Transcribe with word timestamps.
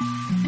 السلام 0.00 0.39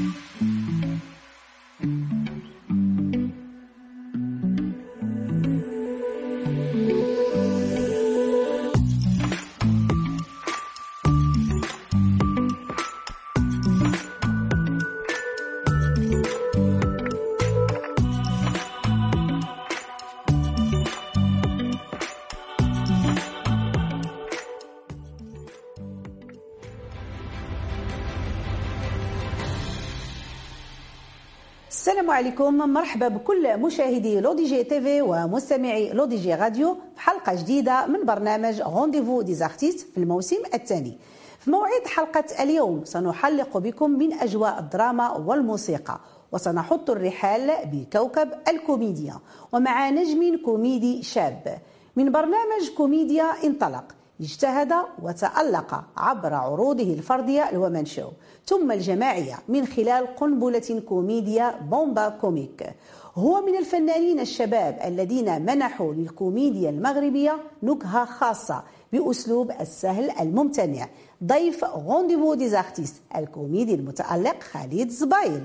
عليكم. 32.23 32.55
مرحبا 32.55 33.09
بكل 33.09 33.59
مشاهدي 33.59 34.21
L'ODJ 34.21 34.65
TV 34.65 35.03
ومستمعي 35.03 35.93
L'ODJ 35.93 36.35
Radio 36.35 36.77
في 36.95 37.01
حلقة 37.01 37.35
جديدة 37.35 37.87
من 37.87 38.05
برنامج 38.05 38.63
Rendez-vous 38.63 39.23
des 39.23 39.35
artistes 39.35 39.81
في 39.91 39.99
الموسم 39.99 40.37
الثاني. 40.55 40.99
في 41.39 41.51
موعد 41.51 41.87
حلقة 41.87 42.25
اليوم 42.43 42.85
سنحلق 42.85 43.59
بكم 43.59 43.91
من 43.91 44.13
أجواء 44.13 44.59
الدراما 44.59 45.17
والموسيقى 45.17 46.01
وسنحط 46.33 46.91
الرحال 46.91 47.51
بكوكب 47.73 48.29
الكوميديا 48.49 49.15
ومع 49.53 49.91
نجم 49.91 50.43
كوميدي 50.45 51.03
شاب. 51.03 51.59
من 51.97 52.13
برنامج 52.13 52.69
كوميديا 52.77 53.25
انطلق. 53.45 53.85
اجتهد 54.23 54.73
وتألق 55.03 55.85
عبر 55.97 56.35
عروضه 56.35 56.93
الفردية 56.93 57.51
ال 57.51 57.56
one 57.56 57.70
man 57.70 57.85
show 57.85 58.09
ثم 58.47 58.73
الجماعية 58.73 59.39
من 59.49 59.67
خلال 59.67 60.17
قنبلة 60.17 60.83
كوميديا 60.89 61.61
Bomba 61.71 62.09
Comic. 62.09 62.71
هو 63.15 63.41
من 63.41 63.57
الفنانين 63.57 64.21
الشباب 64.21 64.79
الذين 64.85 65.43
منحوا 65.43 65.95
للكوميديا 65.95 66.71
المغربية 66.71 67.37
نكهة 67.63 68.05
خاصة 68.05 68.63
بأسلوب 68.93 69.51
السهل 69.51 70.11
الممتنع. 70.21 70.89
ضيف 71.25 71.65
Rendez-vous 71.65 72.35
des 72.35 72.51
artistes 72.51 72.95
الكوميدي 73.17 73.75
المتألق 73.75 74.43
خالد 74.43 74.89
زبايل 74.89 75.43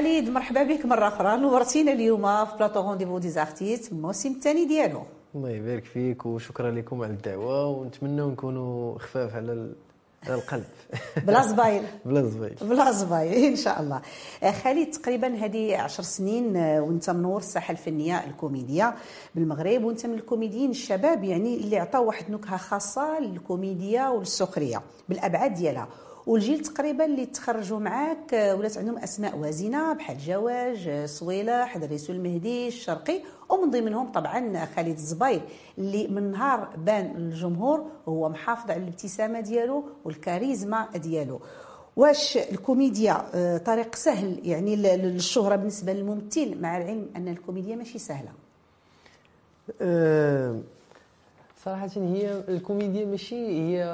خالد 0.00 0.28
مرحبا 0.30 0.62
بك 0.62 0.86
مره 0.86 1.08
أخرى 1.08 1.36
نورتينا 1.36 1.92
اليوم 1.92 2.44
في 2.44 2.56
بلاطو 2.56 2.80
Rendez-vous 2.80 3.18
des 3.18 3.28
artistes 3.28 3.92
الموسم 3.92 4.28
الثاني 4.32 4.64
ديالو 4.64 5.02
الله 5.34 5.50
يبارك 5.50 5.84
فيك 5.84 6.26
وشكرا 6.26 6.70
لكم 6.70 7.02
على 7.02 7.12
الدعوه 7.12 7.66
ونتمنى 7.66 8.22
نكونوا 8.22 8.98
خفاف 8.98 9.34
على 9.36 9.72
على 10.26 10.34
القلب 10.34 10.64
بلا 11.26 11.46
زبايل 11.46 11.82
بلا 12.04 12.22
زبايل 12.22 12.54
بلا 12.62 12.90
زبايل 12.92 13.44
ان 13.44 13.56
شاء 13.56 13.80
الله 13.80 14.00
خالد 14.62 14.90
تقريبا 14.90 15.28
هذه 15.34 15.76
عشر 15.76 16.02
سنين 16.02 16.56
وانت 16.56 17.10
منور 17.10 17.38
الساحه 17.38 17.72
الفنيه 17.72 18.24
الكوميديا 18.24 18.94
بالمغرب 19.34 19.84
وانت 19.84 20.06
من 20.06 20.14
الكوميديين 20.14 20.70
الشباب 20.70 21.24
يعني 21.24 21.54
اللي 21.56 21.78
عطاو 21.78 22.06
واحد 22.06 22.30
نكهه 22.30 22.56
خاصه 22.56 23.18
للكوميديا 23.20 24.08
والسخريه 24.08 24.82
بالابعاد 25.08 25.54
ديالها 25.54 25.88
والجيل 26.26 26.60
تقريبا 26.60 27.04
اللي 27.04 27.26
تخرجوا 27.26 27.78
معاك 27.78 28.34
آه، 28.34 28.54
ولات 28.56 28.78
عندهم 28.78 28.98
أسماء 28.98 29.36
وازنة 29.38 29.92
بحال 29.92 30.18
جواج 30.18 30.88
آه، 30.88 31.06
صويلة 31.06 31.78
دريسو 31.78 32.12
المهدي 32.12 32.68
الشرقي 32.68 33.20
ومن 33.48 33.70
ضمنهم 33.70 34.12
طبعا 34.12 34.64
خالد 34.76 34.88
الزباير 34.98 35.40
اللي 35.78 36.08
من 36.08 36.30
نهار 36.30 36.68
بان 36.76 37.16
الجمهور 37.16 37.86
هو 38.08 38.28
محافظ 38.28 38.70
على 38.70 38.82
الابتسامة 38.82 39.40
ديالو 39.40 39.84
والكاريزما 40.04 40.88
ديالو. 40.96 41.40
واش 41.96 42.36
الكوميديا 42.36 43.24
آه، 43.34 43.58
طريق 43.58 43.94
سهل؟ 43.94 44.40
يعني 44.48 44.76
للشهره 44.76 45.56
بالنسبة 45.56 45.92
للممثل 45.92 46.60
مع 46.60 46.76
العلم 46.76 47.08
أن 47.16 47.28
الكوميديا 47.28 47.76
ماشي 47.76 47.98
سهلة. 47.98 48.30
صراحة 51.64 51.90
هي 51.96 52.42
الكوميديا 52.48 53.04
ماشي 53.04 53.36
هي 53.36 53.84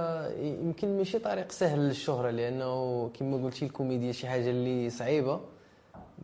يمكن 0.62 0.96
ماشي 0.96 1.18
طريق 1.18 1.52
سهل 1.52 1.78
للشهرة 1.78 2.30
لأنه 2.30 3.08
كما 3.08 3.36
قلتي 3.44 3.64
الكوميديا 3.64 4.12
شي 4.12 4.26
حاجة 4.28 4.50
اللي 4.50 4.90
صعيبة. 4.90 5.40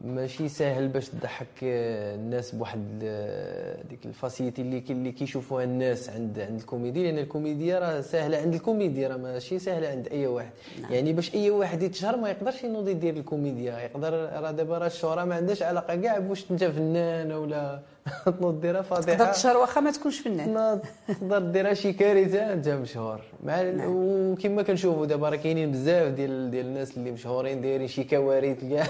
ماشي 0.05 0.49
ساهل 0.49 0.89
باش 0.89 1.09
تضحك 1.09 1.47
آه، 1.65 2.15
الناس 2.15 2.55
بواحد 2.55 3.01
آه، 3.05 3.83
ديك 3.91 4.07
la 4.07 4.18
facilité 4.18 4.63
اللي 4.63 4.83
اللي 4.91 5.13
كيشوفوها 5.13 5.65
الناس 5.65 6.11
عند 6.11 6.39
عند 6.41 6.61
الكوميديا 6.61 7.03
لأن 7.03 7.19
الكوميديا 7.19 7.79
راه 7.79 8.01
ساهلة 8.01 8.39
عند 8.39 8.55
الكوميديا 8.55 9.09
راه 9.09 9.17
ماشي 9.17 9.59
ساهلة 9.59 9.89
عند 9.89 10.09
أي 10.09 10.27
واحد. 10.27 10.51
نعم. 10.83 10.93
يعني 10.93 11.13
باش 11.13 11.35
أي 11.35 11.51
واحد 11.51 11.83
يتشهر 11.83 12.17
ما 12.17 12.31
يقدرش 12.31 12.65
ينوض 12.65 12.89
يدير 12.89 13.17
الكوميديا 13.17 13.79
يقدر 13.79 14.13
راه 14.13 14.51
دابا 14.51 14.79
راه 14.79 14.87
الشهرة 14.87 15.25
ما 15.25 15.35
عندهاش 15.35 15.63
علاقة 15.63 15.97
كاع 15.97 16.19
بواش 16.19 16.51
انت 16.51 16.65
فنان 16.65 17.33
ولا 17.33 17.81
تنوض 18.39 18.61
ديرها 18.61 18.83
تقدر 18.83 19.03
بفضيحة 19.03 19.33
تشهر 19.33 19.57
واخا 19.57 19.81
ما 19.81 19.91
تكونش 19.91 20.21
فنان. 20.21 20.81
تقدر 21.09 21.39
ديرها 21.39 21.75
شي 21.75 21.93
كارثه 21.93 22.53
انت 22.53 22.69
مشهور. 22.69 23.21
مع 23.45 23.63
نعم. 23.63 23.87
وكما 23.97 24.63
كنشوفوا 24.63 25.07
دابا 25.07 25.29
راه 25.29 25.37
كاينين 25.37 25.73
بزاف 25.73 26.13
ديال 26.15 26.51
ديال 26.51 26.67
الناس 26.67 26.97
اللي 26.97 27.11
مشهورين 27.11 27.61
دايرين 27.61 27.89
شي 27.89 28.05
كوارث 28.05 28.65
كاع. 28.65 28.87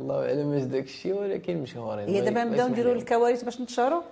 الله 0.00 0.26
اعلم 0.26 0.46
واش 0.48 0.62
داك 0.62 0.84
الشيء 0.84 1.14
ولكن 1.14 1.62
مشهورين 1.62 2.08
هي 2.08 2.20
دابا 2.20 2.44
نبداو 2.44 2.68
نديروا. 2.68 2.92
الكوارث 2.94 3.44
باش 3.44 3.60
نتشهروا؟ 3.60 4.02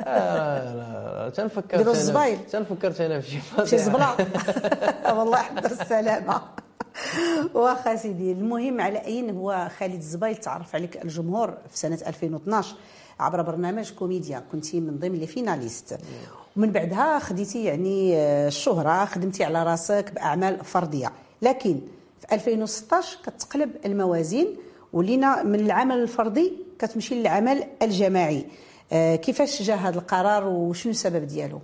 آه 0.00 0.74
لا 0.74 1.24
لا 1.24 1.30
تنفكر 1.30 1.76
ديروا 1.76 1.92
الزبايل. 1.94 2.38
تنفكرت 2.52 3.00
أنا 3.00 3.20
في 3.20 3.30
شي 3.30 3.66
شي. 3.66 3.78
زبله 3.78 4.16
والله 5.18 5.36
حتى 5.36 5.66
السلامة. 5.74 6.42
واخا 7.54 7.96
سيدي 7.96 8.32
المهم 8.32 8.80
على 8.80 8.98
اي 9.04 9.30
هو 9.32 9.68
خالد 9.78 9.94
الزبايل 9.94 10.36
تعرف 10.36 10.74
عليك 10.74 11.04
الجمهور 11.04 11.54
في 11.70 11.78
سنة 11.78 11.98
2012 12.06 12.76
عبر 13.20 13.42
برنامج 13.42 13.92
كوميديا. 13.92 14.42
كنتي 14.52 14.80
من 14.80 14.98
ضمن 14.98 15.14
les 15.18 15.26
finalistes 15.26 15.98
ومن 16.56 16.72
بعدها 16.72 17.18
خديتي 17.18 17.64
يعني 17.64 18.16
آه، 18.16 18.48
الشهرة. 18.48 19.04
خدمتي 19.04 19.44
على 19.44 19.62
راسك 19.62 20.12
بأعمال 20.14 20.64
فردية. 20.64 21.12
لكن 21.42 21.80
في 22.20 22.34
2016 22.34 23.18
كتقلب 23.26 23.70
الموازين. 23.86 24.56
ولينا 24.92 25.42
من 25.42 25.60
العمل 25.60 26.02
الفردي 26.02 26.52
كتمشي 26.78 27.14
للعمل 27.14 27.64
الجماعي. 27.82 28.44
آه، 28.92 29.16
كيفاش 29.16 29.62
جا 29.62 29.74
هذا 29.74 29.98
القرار 29.98 30.48
وشنو 30.48 30.90
السبب 30.90 31.26
ديالو؟ 31.26 31.60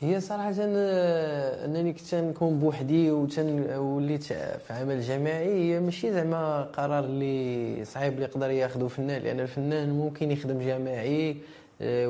هي 0.00 0.20
صراحة 0.20 0.54
آه، 0.58 1.64
أنني 1.64 1.92
كنت 1.92 2.14
نكون 2.14 2.58
بوحدي 2.58 3.10
وليت 3.10 4.22
في 4.24 4.70
عمل 4.70 5.00
جماعي. 5.00 5.74
هي 5.74 5.80
ماشي 5.80 6.12
زعما 6.12 6.62
قرار 6.62 7.04
اللي 7.04 7.84
صعيب 7.84 8.12
اللي 8.12 8.24
يقدر 8.24 8.50
ياخذه 8.50 8.86
فنان 8.86 9.22
لأن 9.22 9.40
الفنان 9.40 9.90
ممكن 9.90 10.30
يخدم 10.30 10.58
جماعي 10.60 11.36
آه، 11.80 12.08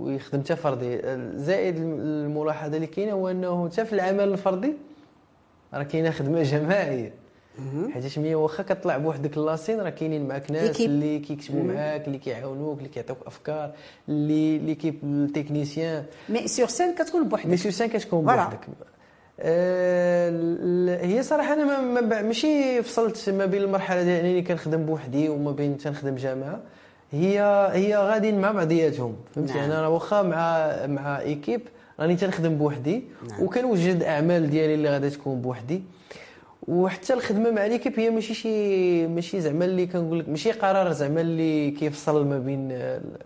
ويخدم 0.00 0.40
حتى 0.40 0.56
فردي. 0.56 1.00
زائد 1.34 1.76
الملاحظة 1.76 2.76
اللي 2.76 2.86
كاينة 2.86 3.12
هو 3.12 3.28
أنه 3.28 3.68
حتى 3.68 3.84
في 3.84 3.92
العمل 3.92 4.28
الفردي 4.28 4.74
راه 5.74 5.82
كاينة 5.82 6.10
خدمة 6.10 6.42
جماعية. 6.42 7.19
حيتاش 7.94 8.18
ملي 8.18 8.34
واخا 8.34 8.62
كطلع 8.62 8.96
بوحدك 8.96 9.38
la 9.38 9.50
scène 9.50 9.80
راه 9.80 9.90
كاينين 9.90 10.28
معاك 10.28 10.50
ناس. 10.50 10.80
اللي 10.80 11.18
كيكتبوا 11.18 11.62
معاك 11.62 12.06
اللي 12.06 12.18
كيعاونوك 12.18 12.78
اللي 12.78 12.88
كيعطيوك 12.88 13.18
أفكار 13.26 13.70
اللي 14.08 14.58
l'équipe 14.58 14.94
les 15.04 15.24
techniciens. 15.24 16.04
mais 16.28 16.48
sur 16.48 16.68
scène 16.68 16.94
كتكون 16.94 17.22
mais 17.22 17.28
بوحدك 17.28 17.54
sur 17.54 17.70
scène 17.70 17.88
كتكون 17.88 18.24
voilà. 18.24 18.44
بوحدك. 18.44 18.60
آه، 19.40 21.04
هي 21.06 21.22
صراحة 21.22 21.52
أنا 21.52 21.80
ما- 21.80 22.22
ماشي 22.22 22.82
فصلت 22.82 23.30
ما 23.30 23.46
بين 23.46 23.62
المرحلة 23.62 24.02
ديال 24.02 24.24
أنني 24.24 24.42
كنخدم 24.42 24.84
بوحدي 24.86 25.28
وما 25.28 25.52
بين 25.52 25.76
تنخدم 25.78 26.14
جماعة 26.14 26.60
هي 27.12 27.40
هي 27.72 27.96
غاديين 27.96 28.40
مع 28.40 28.52
بعضياتهم. 28.52 29.16
فهمتي؟ 29.34 29.52
نعم. 29.52 29.70
أنا 29.70 29.86
واخا 29.88 30.22
مع 30.22 30.76
مع 30.86 31.20
ايكيب 31.20 31.60
راني 32.00 32.16
تنخدم 32.16 32.54
بوحدي. 32.54 33.04
نعم. 33.30 33.42
وكنوجد 33.42 34.02
أعمال 34.02 34.50
ديالي 34.50 34.74
اللي 34.74 34.88
غادي 34.90 35.10
تكون 35.10 35.40
بوحدي. 35.40 35.82
وحتى 36.70 37.12
الخدمة 37.14 37.50
مع 37.50 37.66
ليكيب 37.66 38.00
هي 38.00 38.10
ماشي 38.10 38.34
شي 38.34 39.06
ماشي 39.06 39.40
زعما 39.40 39.64
اللي 39.64 39.86
كنقول 39.86 40.18
لك 40.18 40.28
ماشي 40.28 40.52
قرار 40.52 40.92
زعما 40.92 41.20
اللي 41.20 41.70
كيفصل 41.70 42.26
ما 42.26 42.38
بين 42.38 42.68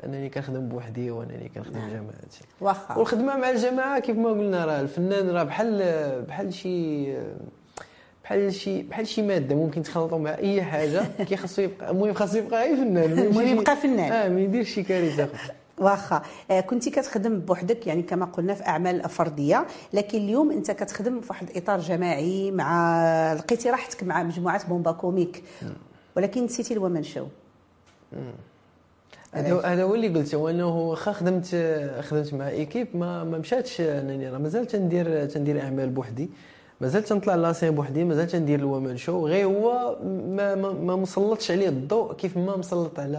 أنني 0.05 0.29
كنخدم 0.29 0.69
بوحدي 0.69 1.11
وأنني 1.11 1.51
كنخدم 1.55 1.79
نعم. 1.79 2.07
واخا 2.61 2.99
والخدمة 2.99 3.37
مع 3.37 3.51
الجماعة 3.51 4.01
كيف 4.01 4.17
ما 4.17 4.29
قلنا 4.31 4.65
راه 4.65 4.81
الفنان 4.81 5.31
راه 5.31 5.43
بحال 5.43 5.83
بحال 6.29 6.55
شي 6.55 7.07
بحال 8.25 8.55
شي 8.55 8.83
بحال 8.83 9.07
شي 9.07 9.23
مادة 9.23 9.55
ممكن 9.55 9.83
تخلطوا 9.83 10.19
مع 10.19 10.39
أي 10.39 10.63
حاجة 10.63 11.03
كيخصو 11.29 11.63
يبقى 11.63 11.91
المهم 11.91 12.13
خاصو 12.13 12.39
يبقى 12.39 12.65
غير 12.67 12.77
فنان 12.77 13.13
المهم 13.19 13.47
يبقى 13.59 13.77
فنان. 13.77 14.13
آه 14.13 14.29
ما 14.29 14.41
يديرش 14.41 14.75
شي 14.75 14.83
كارثة 14.83 15.29
واخا 15.79 16.23
آه، 16.51 16.61
كنتي 16.61 16.91
كتخدم 16.91 17.39
بوحدك 17.39 17.87
يعني 17.87 18.03
كما 18.03 18.27
قلنا 18.27 18.55
في 18.55 18.67
أعمال 18.67 19.09
فردية 19.09 19.67
لكن 19.93 20.19
اليوم 20.19 20.51
أنت 20.51 20.71
كتخدم 20.71 21.21
في 21.21 21.27
واحد 21.31 21.51
الإطار 21.51 21.81
جماعي 21.81 22.51
مع 22.51 23.33
لقيتي 23.33 23.71
راحتك 23.71 24.03
مع 24.03 24.23
مجموعة 24.23 24.69
بومبا 24.69 24.93
كوميك. 24.93 25.43
ولكن 26.17 26.45
نسيتي 26.45 26.75
ال 26.75 26.79
one 26.79 26.91
man 26.91 27.03
show؟ 27.03 27.27
هذا 29.33 29.61
هذا 29.61 29.83
هو 29.83 29.95
اللي 29.95 30.09
قلت 30.09 30.35
هو 30.35 30.49
إنه 30.49 30.79
واخا 30.79 31.13
خدمت 31.13 31.47
خدمت 32.01 32.35
مع 32.35 32.49
équipe 32.49 32.89
ما 32.97 33.25
ما 33.25 33.39
مشاتش 33.39 33.81
انني 33.81 34.31
راه 34.31 34.39
مازال 34.39 34.67
تندير 34.67 35.27
تندير 35.27 35.61
أعمال 35.61 35.91
بوحدي. 35.91 36.31
مازال 36.81 37.03
تنطلع 37.03 37.35
la 37.35 37.45
scène 37.45 37.71
بوحدي 37.71 38.05
مازال 38.05 38.27
تندير 38.27 38.59
ال 38.59 38.64
one 38.64 38.81
man 38.81 38.97
show. 38.97 39.27
غير 39.27 39.47
هو 39.47 39.97
ما 40.29 40.55
ما, 40.55 40.73
ما 40.73 40.97
مسلطش 40.97 41.51
عليه 41.51 41.69
الضوء 41.69 42.13
كيف 42.13 42.37
ما 42.37 42.57
مسلط 42.57 42.99
على 42.99 43.19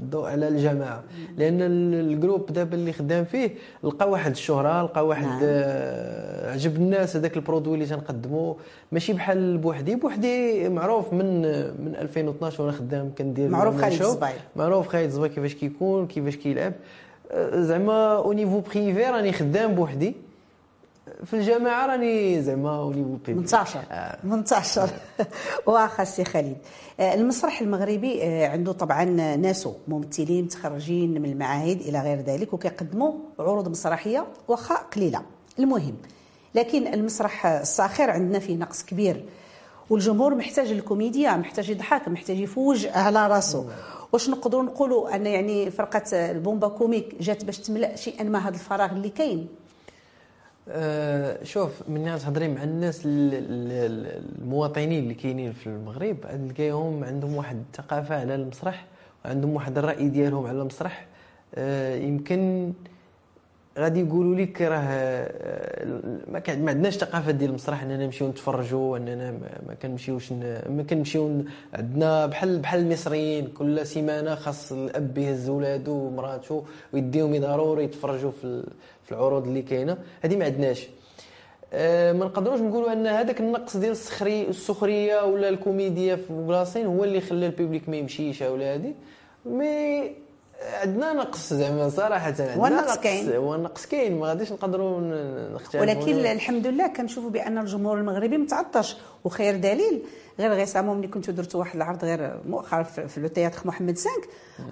الضوء 0.00 0.26
على 0.26 0.48
الجماعة. 0.48 1.02
لأن 1.36 1.62
ال- 1.62 1.94
ال 1.94 2.02
groupe 2.02 2.52
دابا 2.52 2.74
اللي 2.74 2.92
خدام 2.92 3.24
فيه 3.24 3.50
لقى 3.84 4.10
واحد 4.10 4.30
الشهرة 4.30 4.82
لقى 4.82 5.06
واحد 5.06 5.26
نعم. 5.26 5.40
آه، 5.42 6.52
عجب 6.52 6.76
الناس 6.76 7.16
هذاك 7.16 7.36
ال 7.36 7.41
produit 7.41 7.74
اللي 7.74 7.86
تنقدموا 7.86 8.54
ماشي 8.92 9.12
بحال 9.12 9.58
بوحدي. 9.58 9.94
بوحدي 9.94 10.68
معروف 10.68 11.12
من 11.12 11.42
من 11.84 11.96
2012 11.98 12.62
وأنا 12.62 12.72
خدام 12.72 13.10
كندير 13.18 13.48
معروف 13.48 13.80
خالد 13.80 13.92
شو. 13.92 14.04
الزبايل. 14.04 14.36
معروف 14.56 14.88
خالد 14.88 15.04
الزبايل 15.04 15.28
كيفاش 15.28 15.54
كيكون 15.54 16.06
كيفاش 16.06 16.36
كيلعب. 16.36 16.72
أه، 17.30 17.60
زعما 17.60 18.16
au 18.16 18.32
niveau 18.32 18.60
privé 18.60 19.04
راني 19.10 19.32
خدام 19.32 19.74
بوحدي. 19.74 20.14
في 21.24 21.34
الجامعة 21.34 21.86
راني 21.86 22.42
زعما 22.42 22.76
au 22.76 22.90
niveau 22.90 23.16
privé 23.16 23.34
منتشر. 23.34 23.80
آه. 23.90 24.18
منتشر. 24.24 24.90
واخا 25.66 26.04
سي 26.04 26.24
خالد. 26.24 26.56
آه، 27.00 27.14
المسرح 27.14 27.60
المغربي 27.60 28.22
آه، 28.22 28.48
عنده 28.48 28.72
طبعا 28.72 29.04
ناسو 29.36 29.72
ممثلين 29.88 30.44
متخرجين 30.44 31.22
من 31.22 31.32
المعاهد 31.32 31.80
إلى 31.80 32.00
غير 32.00 32.20
ذلك 32.20 32.52
وكيقدموا 32.52 33.12
عروض 33.38 33.68
مسرحية 33.68 34.26
واخا 34.48 34.74
قليلة. 34.74 35.22
المهم 35.58 35.96
لكن 36.54 36.86
المسرح 36.94 37.46
الساخر 37.46 38.10
عندنا 38.10 38.38
فيه 38.38 38.56
نقص 38.56 38.84
كبير. 38.84 39.24
والجمهور 39.90 40.34
محتاج 40.34 40.70
الكوميديا 40.70 41.36
محتاج 41.36 41.70
يضحك 41.70 42.08
محتاج 42.08 42.40
يفوج 42.40 42.86
على 42.86 43.26
راسه 43.26 43.66
واش 44.12 44.30
نقدروا 44.30 44.62
نقولوا 44.62 45.16
أن 45.16 45.26
يعني 45.26 45.70
فرقة 45.70 46.30
البومبا 46.30 46.68
كوميك 46.68 47.22
جات 47.22 47.44
باش 47.44 47.58
تملأ 47.58 47.96
شيئا 47.96 48.24
ما 48.24 48.38
هذا 48.38 48.54
الفراغ 48.54 48.92
اللي 48.92 49.08
كاين؟ 49.08 49.48
أه 50.68 51.44
شوف 51.44 51.88
من 51.88 52.04
تهضري 52.18 52.48
مع 52.48 52.62
الناس 52.62 53.06
ال- 53.06 53.34
ال- 53.34 53.72
ال- 53.72 54.22
المواطنين 54.42 55.02
اللي 55.02 55.14
كاينين 55.14 55.52
في 55.52 55.66
المغرب 55.66 56.16
تلقاهم 56.56 57.04
عندهم 57.04 57.34
واحد 57.36 57.56
الثقافة 57.72 58.20
على 58.20 58.34
المسرح 58.34 58.86
وعندهم 59.24 59.54
واحد 59.54 59.78
الرأي 59.78 60.08
ديالهم 60.08 60.46
على 60.46 60.60
المسرح. 60.60 61.06
أه 61.54 61.94
يمكن 61.96 62.72
غادي 63.78 64.00
يقولوا 64.00 64.34
لك 64.36 64.62
راه 64.62 64.76
آه، 64.78 65.84
ما 66.30 66.42
ما 66.56 66.70
عندناش 66.70 66.96
ثقافة 66.96 67.30
ديال 67.30 67.50
المسرح 67.50 67.82
إننا 67.82 68.04
نمشيو 68.06 68.28
نتفرجوا 68.28 68.96
إننا 68.96 69.30
ما 69.66 69.74
كنمشيوش 69.82 70.32
ما 70.32 70.84
كنمشيو 70.90 71.44
عندنا 71.74 72.26
بحال 72.26 72.58
بحال 72.58 72.80
المصريين 72.80 73.46
كل 73.46 73.86
سيمانة 73.86 74.34
خاص 74.34 74.72
الأب 74.72 75.18
يهز 75.18 75.48
ولادو 75.48 75.92
ومراته 75.92 76.64
ويديهم 76.92 77.40
ضروري 77.40 77.84
يتفرجوا 77.84 78.30
في 78.30 78.64
في 79.04 79.12
العروض 79.12 79.46
اللي 79.46 79.62
كاينة. 79.62 79.96
هذه 80.22 80.36
ما 80.36 80.44
عندناش. 80.44 80.88
آه، 81.72 82.12
ما 82.12 82.24
نقدروش 82.24 82.60
نقولوا 82.60 82.92
أن 82.92 83.06
هذاك 83.06 83.40
النقص 83.40 83.76
ديال 83.76 83.90
السخري 83.92 84.42
السخرية 84.48 85.24
ولا 85.24 85.48
الكوميديا 85.48 86.16
في 86.16 86.32
في 86.32 86.44
la 86.44 86.56
scène 86.56 86.86
هو 86.86 87.04
اللي 87.04 87.20
خلى 87.20 87.46
ال 87.46 87.52
public 87.52 87.88
ما 87.88 87.96
يمشيش 87.96 88.42
ولا 88.42 88.74
هذه 88.74 88.92
mais 89.46 90.12
عندنا 90.80 91.12
نقص 91.12 91.52
زعما 91.52 91.88
صراحة. 91.88 92.26
عندنا 92.26 92.56
والنقص 92.56 92.88
نقص. 92.90 92.98
كاين. 92.98 93.32
هو 93.32 93.54
النقص 93.54 93.86
كاين. 93.86 94.18
ما 94.20 94.26
غاديش 94.26 94.52
نقدروا 94.52 95.00
ن- 95.00 95.52
نختلفوا. 95.54 95.80
ولكن 95.80 96.26
الحمد 96.26 96.66
لله 96.66 96.86
كنشوفوا 96.88 97.30
بأن 97.30 97.58
الجمهور 97.58 97.98
المغربي 97.98 98.36
متعطش. 98.38 98.96
وخير 99.24 99.56
دليل 99.56 100.02
غير 100.38 100.52
récemment 100.52 100.98
ملي 100.98 101.08
كنتو 101.08 101.32
درتوا 101.32 101.60
واحد 101.60 101.76
العرض 101.76 102.04
غير 102.04 102.40
مؤخرا 102.46 102.82
في 102.82 103.20
le 103.20 103.28
théâtre 103.28 103.60
محمد 103.64 103.98
5 103.98 104.10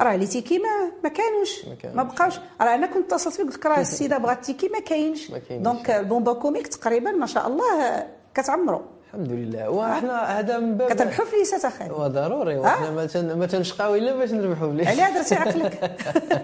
راه 0.00 0.16
les 0.16 0.26
tickets 0.26 0.58
ما 0.58 0.92
ما 1.04 1.08
كانوش. 1.08 1.64
ما 1.96 2.02
بقاوش. 2.02 2.34
راه 2.60 2.74
أنا 2.74 2.86
كنت 2.86 3.12
اتصلت 3.12 3.40
بك 3.40 3.52
قلت 3.54 3.66
راه 3.66 3.80
السيده 3.90 4.18
بغات 4.18 4.44
ticket 4.44 4.68
ما 4.68 4.80
كاينش. 4.80 5.30
ما 5.30 5.38
كاينش. 5.38 5.64
donc 5.64 5.90
البومبا 5.90 6.32
كوميك 6.32 6.66
تقريبا 6.66 7.10
ما 7.10 7.26
شاء 7.26 7.46
الله 7.46 8.06
كتعمروا 8.34 8.80
الحمد 9.14 9.32
لله. 9.32 9.70
وحنا 9.70 10.38
هذا 10.38 10.58
من 10.58 10.76
باب 10.76 10.90
كتربحوا 10.90 11.24
فليسات 11.24 11.64
أخي 11.64 11.90
وضروري 11.90 12.58
وحنا 12.58 12.90
ما 12.90 13.34
ما 13.34 13.46
تنشقاو 13.46 13.94
إلا 13.94 14.16
باش 14.16 14.30
نربحوا 14.30 14.68
بلي. 14.68 14.86
علاه 14.86 15.14
درتي 15.14 15.34
عقلك. 15.34 15.90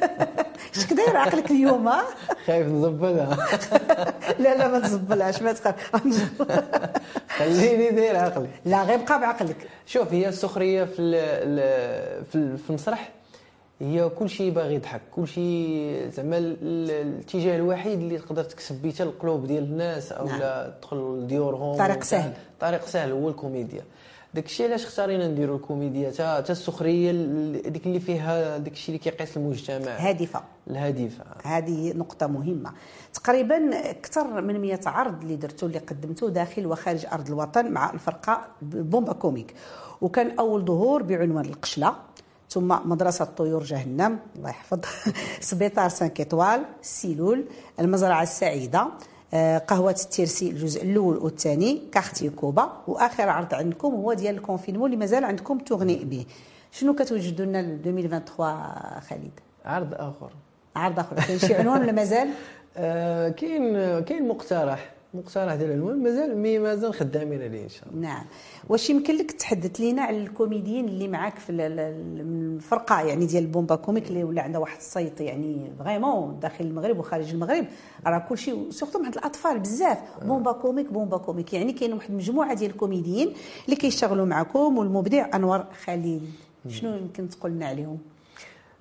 اش 0.77 0.93
داير 0.93 1.17
عقلك 1.17 1.51
اليوم 1.51 1.89
ها 1.89 2.05
خايف 2.47 2.67
نزبلها. 2.67 3.37
لا 4.43 4.59
لا 4.59 4.69
ما 4.69 4.81
تزبلهاش 4.81 5.43
ما 5.43 5.53
تخاف. 5.53 5.75
خليني 7.39 7.91
داير 7.91 8.17
عقلي. 8.17 8.49
لا 8.65 8.83
غير 8.83 8.99
بقى 8.99 9.21
بعقلك. 9.21 9.69
شوف 9.87 10.13
هي 10.13 10.29
السخرية 10.29 10.85
في 10.85 11.21
في 12.33 12.71
المسرح 12.71 13.16
هي 13.81 14.08
كل 14.08 14.28
شيء 14.31 14.50
باغي 14.52 14.75
يضحك 14.75 15.00
كل 15.14 15.28
شيء 15.28 16.08
زعما 16.12 16.38
ال- 16.38 16.56
ال- 16.62 16.90
الاتجاه 16.90 17.56
الوحيد 17.56 17.99
اللي 18.00 18.19
تقدر 18.19 18.44
تكسب 18.44 18.82
به 18.82 18.90
حتى 18.90 19.02
القلوب 19.02 19.46
ديال 19.46 19.62
الناس 19.64 20.12
أو 20.12 20.26
نعم. 20.26 20.38
لا 20.40 20.75
تدخل 20.81 20.96
لديورهم 20.96 21.76
طريق 21.78 22.02
سهل. 22.05 22.32
طريق 22.61 22.87
سهل 22.87 23.12
هو 23.12 23.28
الكوميديا. 23.28 23.82
داك 24.34 24.44
الشيء 24.46 24.67
علاش 24.67 24.84
اختارينا 24.84 25.28
نديروا 25.28 25.56
الكوميديا؟ 25.56 26.11
تا 26.11 26.40
تا 26.40 26.52
السخرية 26.52 27.11
ال- 27.11 27.73
ديك 27.73 27.87
اللي 27.87 28.00
فيها 28.00 28.58
داك 28.58 28.73
الشيء 28.73 28.94
اللي 28.94 29.11
كيقيس 29.11 29.37
المجتمع. 29.37 29.93
هادفة. 29.96 30.43
الهادفة. 30.70 31.25
هذه 31.44 31.93
نقطة 31.93 32.26
مهمة. 32.26 32.72
تقريبا 33.14 33.90
أكثر 33.90 34.40
من 34.40 34.61
100 34.61 34.81
عرض 34.87 35.22
اللي 35.22 35.37
درتو 35.37 35.67
اللي 35.67 35.79
قدمتوه 35.79 36.31
داخل 36.31 36.67
وخارج 36.67 37.06
أرض 37.12 37.26
الوطن 37.29 37.70
مع 37.72 37.93
الفرقة 37.93 38.40
بومبا 38.62 39.12
كوميك. 39.12 39.55
وكان 40.00 40.38
أول 40.38 40.64
ظهور 40.64 41.02
بعنوان 41.02 41.44
القشلة. 41.44 41.96
ثم 42.50 42.88
مدرسة 42.88 43.25
طيور 43.25 43.62
جهنم. 43.62 44.19
الله 44.37 44.48
يحفظ. 44.50 44.78
سبيطار 45.40 45.88
cinq 45.88 46.20
étoiles 46.20 46.62
cellule 46.82 47.44
المزرعة 47.81 48.22
السعيدة 48.22 48.87
آه، 49.34 49.58
قهوة 49.58 49.90
ال 50.05 50.11
tiercé 50.11 50.50
الجزء 50.50 50.82
الأول 50.82 51.16
والثاني 51.16 51.82
كاختي 51.93 52.31
كوبا 52.31 52.72
وآخر 52.87 53.28
عرض 53.28 53.54
عندكم 53.54 53.88
هو 53.88 54.12
ديال 54.12 54.34
ال 54.37 54.41
confinement 54.41 54.87
اللي 54.87 54.96
مازال 54.96 55.25
عندكم 55.25 55.58
تغني 55.58 56.04
به. 56.04 56.26
شنو 56.72 56.94
كتوجدوا 56.94 57.46
لنا 57.46 57.58
ل 57.62 57.81
2023 57.87 59.00
خالد؟ 59.10 59.41
عرض 59.65 59.94
آخر. 59.94 60.31
عرض 60.76 60.98
آخر. 60.98 61.17
كاين 61.17 61.38
شي 61.38 61.55
عنوان 61.55 61.81
ولا 61.81 61.93
مازال؟ 61.93 62.29
آه 62.76 63.29
كاين 63.29 64.00
كاين 64.00 64.29
مقترح. 64.29 64.95
مقترح 65.15 65.55
ديال 65.55 65.70
العنوان 65.70 66.03
مازال 66.03 66.36
mais 66.39 66.58
مازال 66.58 66.94
خدامين 66.94 67.43
عليه 67.43 67.65
إن 67.65 67.69
شاء 67.69 67.89
الله. 67.89 68.01
نعم. 68.01 68.25
واش 68.69 68.91
يمكن 68.91 69.17
لك 69.17 69.32
تحدث 69.32 69.81
لينا 69.81 70.03
على 70.03 70.19
الكوميديين 70.19 70.84
اللي 70.89 71.08
معاك 71.08 71.39
في 71.39 71.51
ال- 71.51 71.60
ال- 71.60 72.20
الفرقة؟ 72.56 73.01
يعني 73.01 73.27
ديال 73.27 73.43
البومبا 73.44 73.75
كوميك 73.77 74.08
اللي 74.08 74.25
ولا 74.25 74.43
عندها 74.43 74.60
واحد 74.60 74.77
الصيت 74.79 75.20
يعني 75.20 75.72
vraiment 75.79 76.41
داخل 76.41 76.65
المغرب 76.65 76.98
وخارج 76.98 77.31
المغرب. 77.31 77.67
راه 78.06 78.19
كلشي 78.19 78.70
surtout 78.70 78.98
مع 78.98 79.08
الأطفال 79.08 79.58
بزاف. 79.58 79.98
بومبا 80.25 80.53
كوميك 80.53 80.93
بومبا 80.93 81.17
كوميك. 81.17 81.53
يعني 81.55 81.72
كاين 81.72 81.93
واحد 81.93 82.10
المجموعه 82.10 82.55
ديال 82.55 82.70
الكوميديين 82.70 83.32
اللي 83.65 83.77
كيشتغلوا 83.77 84.27
معكم 84.27 84.79
والمبدع 84.79 85.27
أنور 85.36 85.65
خليل. 85.84 86.20
شنو 86.69 86.96
يمكن 86.96 87.29
تقول 87.29 87.51
لنا 87.53 87.67
عليهم؟ 87.67 87.98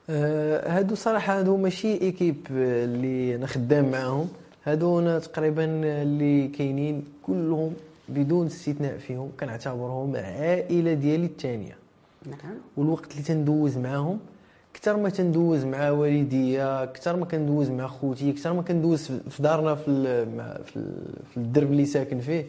آه، 0.10 0.78
هادو 0.78 0.96
صراحة 0.96 1.40
هادو 1.40 1.58
ماشي 1.58 2.02
équipe 2.02 2.48
آه، 2.52 2.86
اللي 2.86 3.36
أنا 3.36 3.48
خدام 3.48 3.92
معاهم. 3.92 4.28
هادو 4.66 5.20
تقريبا 5.20 5.66
اللي 6.02 6.48
كاينين 6.48 7.04
كلهم 7.24 7.74
بدون 8.10 8.46
استثناء 8.46 8.98
فيهم 8.98 9.32
كنعتبرهم 9.40 10.16
العائله 10.16 10.94
ديالي 10.94 11.26
الثانية 11.26 11.78
نعم. 12.26 12.58
والوقت 12.78 13.12
اللي 13.12 13.24
تندوز 13.24 13.78
معاهم 13.78 14.20
أكثر 14.76 14.98
ما 14.98 15.10
تندوز 15.10 15.66
مع 15.66 15.90
والديا 15.90 16.84
أكثر 16.84 17.16
ما 17.16 17.26
كندوز 17.26 17.70
مع 17.70 17.88
خوتي 17.88 18.32
أكثر 18.32 18.54
ما 18.54 18.62
كندوز 18.62 19.12
في 19.30 19.44
دارنا 19.44 19.76
في 19.76 19.86
في 21.32 21.38
الدرب 21.38 21.72
اللي 21.72 21.86
ساكن 21.86 22.20
فيه 22.20 22.46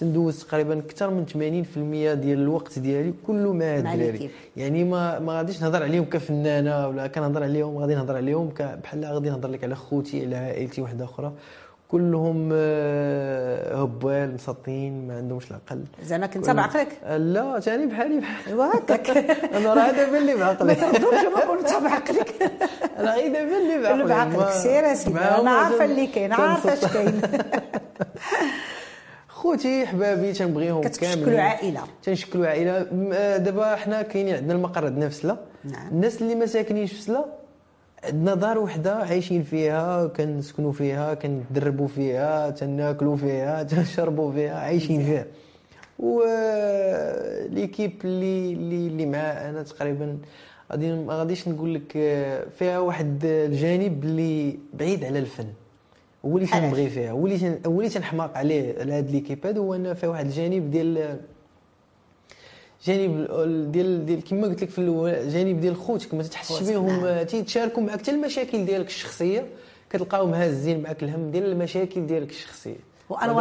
تندوز 0.00 0.44
تقريبا 0.44 0.78
أكثر 0.78 1.10
من 1.10 1.26
80% 1.26 1.34
ديال 2.20 2.38
الوقت 2.38 2.78
ديالي 2.78 3.14
كله 3.26 3.52
مع 3.52 3.64
الدراري. 3.76 4.30
يعني 4.56 4.84
ما 4.84 5.18
ما 5.18 5.32
غاديش 5.32 5.62
نهضر 5.62 5.82
عليهم 5.82 6.04
كفنانة 6.04 6.88
ولا 6.88 7.06
كنهضر 7.06 7.42
عليهم 7.42 7.78
غادي 7.78 7.94
نهضر 7.94 8.16
عليهم 8.16 8.48
بحال 8.84 9.04
غادي 9.04 9.30
نهضر 9.30 9.48
لك 9.48 9.64
على 9.64 9.74
خوتي 9.74 10.24
على 10.26 10.36
عائلتي 10.36 10.82
واحدة 10.82 11.04
أخرى. 11.04 11.32
كلهم 11.88 12.48
آه، 12.52 13.82
هبال 13.82 14.34
مسطين 14.34 15.08
ما 15.08 15.16
عندهمش 15.16 15.50
العقل. 15.50 15.84
زعما 16.04 16.26
كنت 16.26 16.50
بعقلك 16.50 16.88
لا 17.18 17.60
ثاني 17.60 17.86
بحالي 17.86 18.20
بحال 18.20 18.46
أيوا 18.46 18.64
هكاك. 18.78 19.10
أنا 19.56 19.74
راه 19.74 19.80
هذا 19.80 20.18
اللي 20.18 20.34
ما 20.34 20.40
بعقلي 20.40 20.74
تردوش 20.74 21.14
ما 21.34 21.56
كنت 21.56 21.82
بعقلك 21.84 22.52
أنا 22.98 23.14
غير 23.14 23.32
دابا 23.32 23.58
اللي 23.58 23.78
بعقلي 23.82 23.92
اللي 24.02 24.04
بعقلك. 24.14 24.36
ما- 24.36 24.50
سير 24.50 24.84
يا 24.84 24.94
سيدي 24.94 25.14
معاهم 25.14 25.40
أنا 25.40 25.50
عارفة 25.50 25.84
اللي 25.84 26.06
كاين 26.06 26.32
عارفة 26.32 26.72
اش. 26.72 26.84
كاين. 26.92 27.20
خوتي 29.40 29.86
حبابي 29.86 30.32
تنبغيهم 30.32 30.80
كتشكلوا 30.80 31.40
عائلة. 31.40 31.80
تنشكلوا 32.02 32.46
عائلة. 32.46 32.82
دابا 33.36 33.76
حنا 33.76 34.02
كاينين 34.02 34.34
عندنا 34.34 34.52
المقر 34.52 34.86
عندنا 34.86 35.08
في 35.08 35.14
سلا 35.14 35.36
نعم. 35.64 35.88
الناس 35.88 36.22
اللي 36.22 36.34
ما 36.34 36.46
ساكنينش 36.46 36.92
في 36.92 37.02
سلا 37.02 37.24
عندنا 38.04 38.34
دار 38.34 38.58
وحدة 38.58 38.94
عايشين 38.94 39.42
فيها 39.42 40.06
كنسكنوا 40.06 40.72
فيها 40.72 41.14
كندربوا 41.14 41.88
فيها 41.88 42.50
تناكلوا 42.50 43.16
فيها 43.16 43.62
تنشربوا 43.70 44.32
فيها 44.32 44.58
عايشين 44.58 45.02
فيها. 45.04 45.26
و 45.98 46.22
ليكيب 47.48 47.92
اللي 48.04 48.52
اللي 48.52 48.86
اللي 48.86 49.06
معاه 49.06 49.50
أنا 49.50 49.62
تقريبا 49.62 50.18
غادي 50.72 50.92
ما 50.92 51.14
غاديش 51.14 51.48
نقول 51.48 51.74
لك 51.74 51.92
آه، 51.96 52.44
فيها 52.58 52.78
واحد 52.78 53.20
الجانب 53.24 54.04
اللي 54.04 54.58
بعيد 54.74 55.04
على 55.04 55.18
الفن. 55.18 55.46
هو 56.24 56.36
اللي؟ 56.36 56.46
تنبغي 56.48 56.90
فيها 56.90 57.10
هو 57.10 57.26
اللي 57.26 57.58
هو 57.66 57.78
اللي 57.80 57.90
تنحماق 57.90 58.36
عليه 58.38 58.80
على 58.80 58.92
هاد 58.92 59.10
ليكيب 59.10 59.46
هذا 59.46 59.58
هو 59.58 59.74
ان 59.74 59.94
فيه 59.94 60.08
واحد 60.08 60.26
الجانب 60.26 60.70
ديال 60.70 61.18
جانب 62.84 63.26
ال- 63.30 63.72
ديال 63.72 64.06
ديال 64.06 64.24
كما 64.24 64.46
قلت 64.46 64.62
لك 64.62 64.68
في 64.70 64.78
الأول 64.78 65.28
جانب 65.28 65.60
ديال 65.60 65.76
خوتك 65.76 66.14
ما 66.14 66.22
تتحسش 66.22 66.70
بهم 66.70 67.04
نعم. 67.06 67.22
تيتشاركوا 67.26 67.82
معك 67.82 68.00
حتى 68.00 68.10
المشاكل 68.10 68.64
ديالك 68.66 68.86
الشخصية 68.86 69.46
كتلقاهم 69.90 70.34
هازين 70.34 70.82
معك 70.82 71.02
الهم 71.02 71.30
ديال 71.30 71.44
المشاكل 71.44 72.06
ديالك 72.06 72.30
الشخصية 72.30 72.76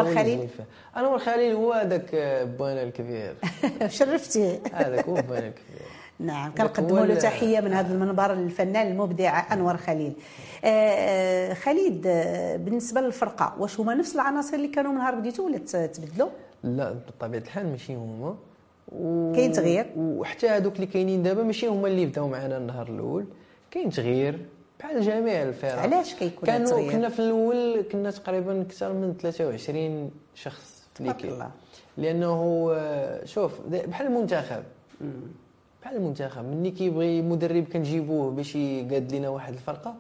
اللي 0.10 0.16
خليل؟ 0.24 0.48
فيها. 0.58 0.66
أنور 1.02 1.20
خليل 1.20 1.56
هو 1.56 1.74
هذاك 1.74 2.10
بوانا 2.58 2.84
الكبير 2.84 3.36
شرفتي 4.00 4.60
هذاك 4.74 5.06
هو 5.06 5.14
بوانا 5.14 5.48
الكبير 5.48 5.88
نعم 6.20 6.54
كنقدموا 6.54 7.06
له 7.06 7.16
تحية 7.16 7.60
من 7.60 7.74
هذا 7.74 7.94
المنبر 7.94 8.34
الفنان 8.34 8.88
المبدع 8.88 9.54
أنور 9.54 9.78
خليل. 9.78 10.14
آه، 10.64 10.68
آه، 10.68 11.54
خليل 11.54 12.02
آه، 12.06 12.56
بالنسبة 12.56 13.02
للفرقة 13.02 13.56
واش 13.60 13.80
هما 13.80 13.96
نفس 13.96 14.16
العناصر 14.16 14.56
اللي 14.56 14.68
كانوا 14.68 14.92
من 14.92 14.98
نهار 14.98 15.16
بديتوا 15.16 15.46
ولا 15.46 15.58
تبدلوا؟ 15.88 16.30
لا 16.64 16.96
بطبيعة 17.08 17.42
الحال 17.42 17.68
ماشي 17.68 17.96
هما. 17.96 18.36
و... 18.92 19.34
كاين 19.36 19.52
تغيير؟ 19.52 19.86
وحتى 19.98 20.50
هذوك 20.50 20.76
اللي 20.76 20.88
كاينين 20.88 21.24
دابا 21.24 21.44
ماشي 21.44 21.68
هما 21.68 21.88
اللي 21.88 22.06
بداو 22.06 22.28
معنا 22.28 22.58
النهار 22.58 22.88
الأول. 22.88 23.26
كاين 23.72 23.90
تغيير 23.90 24.46
بحال 24.80 25.02
جميع 25.02 25.44
الفرق. 25.44 25.80
علاش 25.80 26.14
كيكون 26.14 26.48
كانوا 26.48 26.68
التغيير؟ 26.68 26.92
كنا 26.92 27.10
في 27.10 27.20
الأول 27.20 27.84
كنا 27.92 28.12
تقريبا 28.12 28.62
أكثر 28.62 28.94
من 28.94 29.14
23 29.22 30.12
شخص 30.36 30.84
في 30.96 31.04
ليكيب 31.04 31.32
الله. 31.32 31.52
لأنه 31.98 32.70
آه، 32.74 33.26
شوف 33.26 33.52
بحال 33.68 34.08
المنتخب. 34.08 34.64
بحال 35.84 35.96
المنتخب 35.96 36.46
ملي 36.46 36.72
كيبغي 36.72 37.22
مدرب 37.22 37.64
كنجيبوه 37.74 38.32
باش 38.32 38.56
يقاد 38.56 39.16
لنا 39.16 39.30
واحد 39.30 39.54
الفرقة 39.54 39.96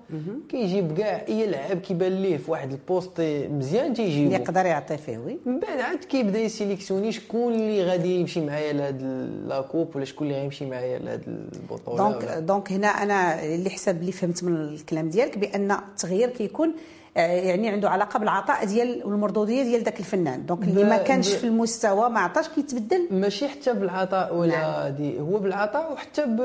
كيجيب 0.49 0.97
كاع 0.97 1.25
أي 1.27 1.47
لعاب 1.47 1.77
كيبان 1.79 2.11
ليه 2.21 2.37
في 2.37 2.51
واحد 2.51 2.71
البوست 2.71 3.21
مزيان 3.51 3.93
تيجيبو. 3.93 4.31
يقدر 4.33 4.65
يعطي 4.65 4.97
فيه 4.97 5.17
oui. 5.17 5.37
من 5.45 5.59
بعد 5.59 5.79
عاد 5.79 5.97
كيبدا 5.97 6.39
يسيليكسيوني 6.39 7.11
شكون 7.11 7.53
اللي 7.53 7.83
غادي 7.83 8.15
يمشي 8.19 8.41
معايا 8.41 8.73
لهاد 8.73 9.01
la 9.47 9.61
coupe 9.61 9.95
ولا 9.95 10.05
شكون 10.05 10.27
اللي 10.27 10.39
غيمشي 10.39 10.65
معايا 10.65 10.99
لهاد 10.99 11.21
البطولة 11.27 11.97
donc 11.97 12.25
donc 12.37 12.71
هنا 12.71 12.87
أنا 12.87 13.43
اللي 13.45 13.69
حسب 13.69 14.01
اللي 14.01 14.11
فهمت 14.11 14.43
من 14.43 14.55
الكلام 14.55 15.09
ديالك 15.09 15.37
بأن 15.37 15.71
التغيير 15.71 16.29
كيكون 16.29 16.67
آه، 16.67 16.73
يعني 17.19 17.69
عنده 17.69 17.89
علاقة 17.89 18.19
بالعطاء 18.19 18.65
ديال 18.65 19.01
والمردوديه 19.05 19.63
ديال 19.63 19.83
ذاك 19.83 19.99
الفنان 19.99 20.45
donc 20.45 20.63
اللي 20.63 20.83
ما 20.83 20.97
كانش 20.97 21.29
في 21.33 21.43
المستوى 21.43 22.09
ما 22.09 22.19
عطاش 22.19 22.47
كيتبدل 22.49 23.07
ماشي 23.11 23.47
حتى 23.47 23.73
بالعطاء 23.73 24.35
ولا 24.35 24.57
نعم. 24.59 24.87
دي 24.87 25.19
هو 25.19 25.37
بالعطاء 25.39 25.93
وحتى 25.93 26.25
ب 26.25 26.37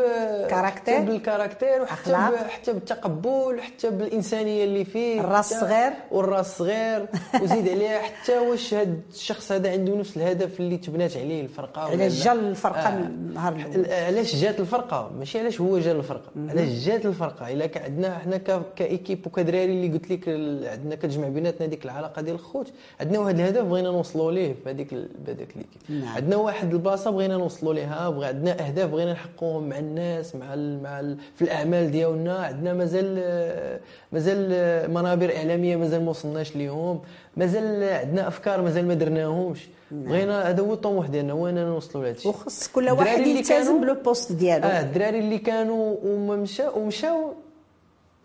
caractère. 0.50 0.94
حتى 0.94 1.04
بال 1.06 1.20
caractère 1.20 1.82
وحتى. 1.82 2.16
حتى 2.48 2.72
بالتقبل 2.72 3.60
حتى 3.60 3.90
بالإنسانية 3.90 4.64
اللي 4.64 4.84
فيه 4.84 5.20
الراس 5.20 5.52
حتى- 5.54 5.60
صغير. 5.60 5.92
والراس 6.10 6.58
صغير 6.58 7.06
وزيد 7.42 7.68
عليها 7.68 7.98
حتى 8.02 8.38
واش 8.38 8.74
هاد 8.74 9.00
الشخص 9.14 9.52
هذا 9.52 9.70
عنده 9.72 9.96
نفس 9.96 10.16
الهدف 10.16 10.60
اللي 10.60 10.76
تبنات 10.76 11.16
عليه 11.16 11.42
الفرقة 11.42 11.84
ولا 11.84 11.92
علاش 11.92 12.18
لا. 12.18 12.24
جا 12.24 12.32
الفرقه 12.32 12.88
آه. 12.88 12.90
من 12.96 13.04
النهار 13.06 13.52
الأول 13.52 13.86
علاش 13.92 14.36
جات 14.36 14.60
الفرقة 14.60 15.10
ماشي 15.18 15.38
علاش 15.38 15.60
هو 15.60 15.78
جا 15.78 15.92
الفرقه 15.92 16.30
علاش 16.48 16.68
جات 16.68 17.06
الفرقة 17.06 17.52
إلا 17.52 17.70
عندنا 17.84 18.18
حنا 18.18 18.40
كإيكيب 18.76 19.26
وكدراري 19.26 19.64
اللي 19.64 19.88
قلت 19.88 20.10
لك 20.10 20.24
عندنا 20.66 20.94
كتجمع 20.94 21.28
بيناتنا 21.28 21.66
ديك 21.66 21.84
العلاقة 21.84 22.22
ديال 22.22 22.34
الخوت. 22.34 22.72
عندنا 23.00 23.18
واحد 23.18 23.34
الهدف 23.40 23.62
بغينا 23.64 23.90
نوصلوا 23.90 24.32
ليه 24.32 24.54
في 24.64 24.70
هذيك 24.70 24.92
ال- 24.92 25.08
بهذاك 25.26 25.48
ليكيب 25.56 26.00
نعم. 26.04 26.14
عندنا 26.14 26.36
واحد 26.36 26.72
البلاصه 26.72 27.10
بغينا 27.10 27.36
نوصلوا 27.36 27.74
ليها 27.74 28.10
بغى 28.10 28.26
عندنا 28.26 28.66
أهداف 28.66 28.90
بغينا 28.90 29.12
نحققوهم 29.12 29.68
مع 29.68 29.78
الناس 29.78 30.34
مع 30.34 30.54
ال 30.54 30.82
مع 30.82 31.00
ال 31.00 31.16
في 31.36 31.42
الأعمال 31.42 31.90
ديالنا. 31.90 32.38
عندنا 32.38 32.74
مازال 32.74 33.80
مازال 34.12 34.90
منابر 34.90 35.36
إعلامية 35.36 35.76
مازال 35.76 36.04
ما 36.04 36.10
وصلناش 36.10 36.56
ليهم. 36.56 37.00
مازال 37.36 37.82
عندنا 37.84 38.28
أفكار 38.28 38.62
مازال 38.62 38.86
ما 38.88 38.94
درناهمش. 38.94 39.68
بغينا 39.90 40.50
هذا 40.50 40.62
هو 40.62 40.72
الطموح 40.72 41.06
ديالنا 41.06 41.32
هو 41.32 41.48
أننا 41.48 41.64
نوصلوا 41.64 42.04
لهذا 42.04 42.16
الشيء. 42.16 42.30
وخص 42.30 42.68
كل 42.68 42.90
واحد 42.90 43.26
يلتزم 43.26 43.54
كانوا- 43.54 43.80
بالبوست 43.94 44.32
ديالو. 44.32 44.64
آه 44.64 44.80
الدراري 44.80 45.18
اللي 45.18 45.38
كانوا 45.38 45.96
وما 46.04 46.36
مشاو 46.36 46.78
ومشاو 46.80 47.32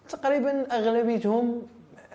تقريبا 0.09 0.65
أغلبيتهم 0.71 1.61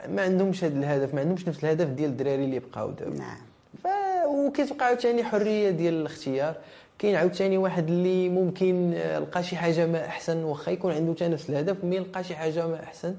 ما 0.08 0.22
عندهمش 0.22 0.64
هذا 0.64 0.78
الهدف 0.78 1.14
ما 1.14 1.20
عندهمش 1.20 1.48
نفس 1.48 1.64
الهدف 1.64 1.86
ديال 1.86 2.10
الدراري 2.10 2.44
اللي 2.44 2.58
بقاو 2.58 2.90
دابا. 2.90 3.16
نعم. 3.16 3.36
ف 3.82 3.86
وكتبقى 4.26 4.86
عاوتاني 4.86 5.24
حرية 5.24 5.70
ديال 5.70 5.94
الاختيار. 5.94 6.54
كاين 6.98 7.14
عاوتاني 7.14 7.58
واحد 7.58 7.88
اللي 7.88 8.28
ممكن 8.28 8.92
آه، 8.96 9.18
لقى 9.18 9.42
شي 9.42 9.56
حاجة 9.56 9.86
ما 9.86 10.06
أحسن 10.06 10.44
واخا 10.44 10.72
يكون 10.72 10.92
عنده 10.92 11.14
حتى 11.14 11.28
نفس 11.28 11.50
الهدف 11.50 11.84
مي 11.84 11.98
لقى 11.98 12.24
شي 12.24 12.36
حاجة 12.36 12.66
ما 12.66 12.82
أحسن. 12.82 13.14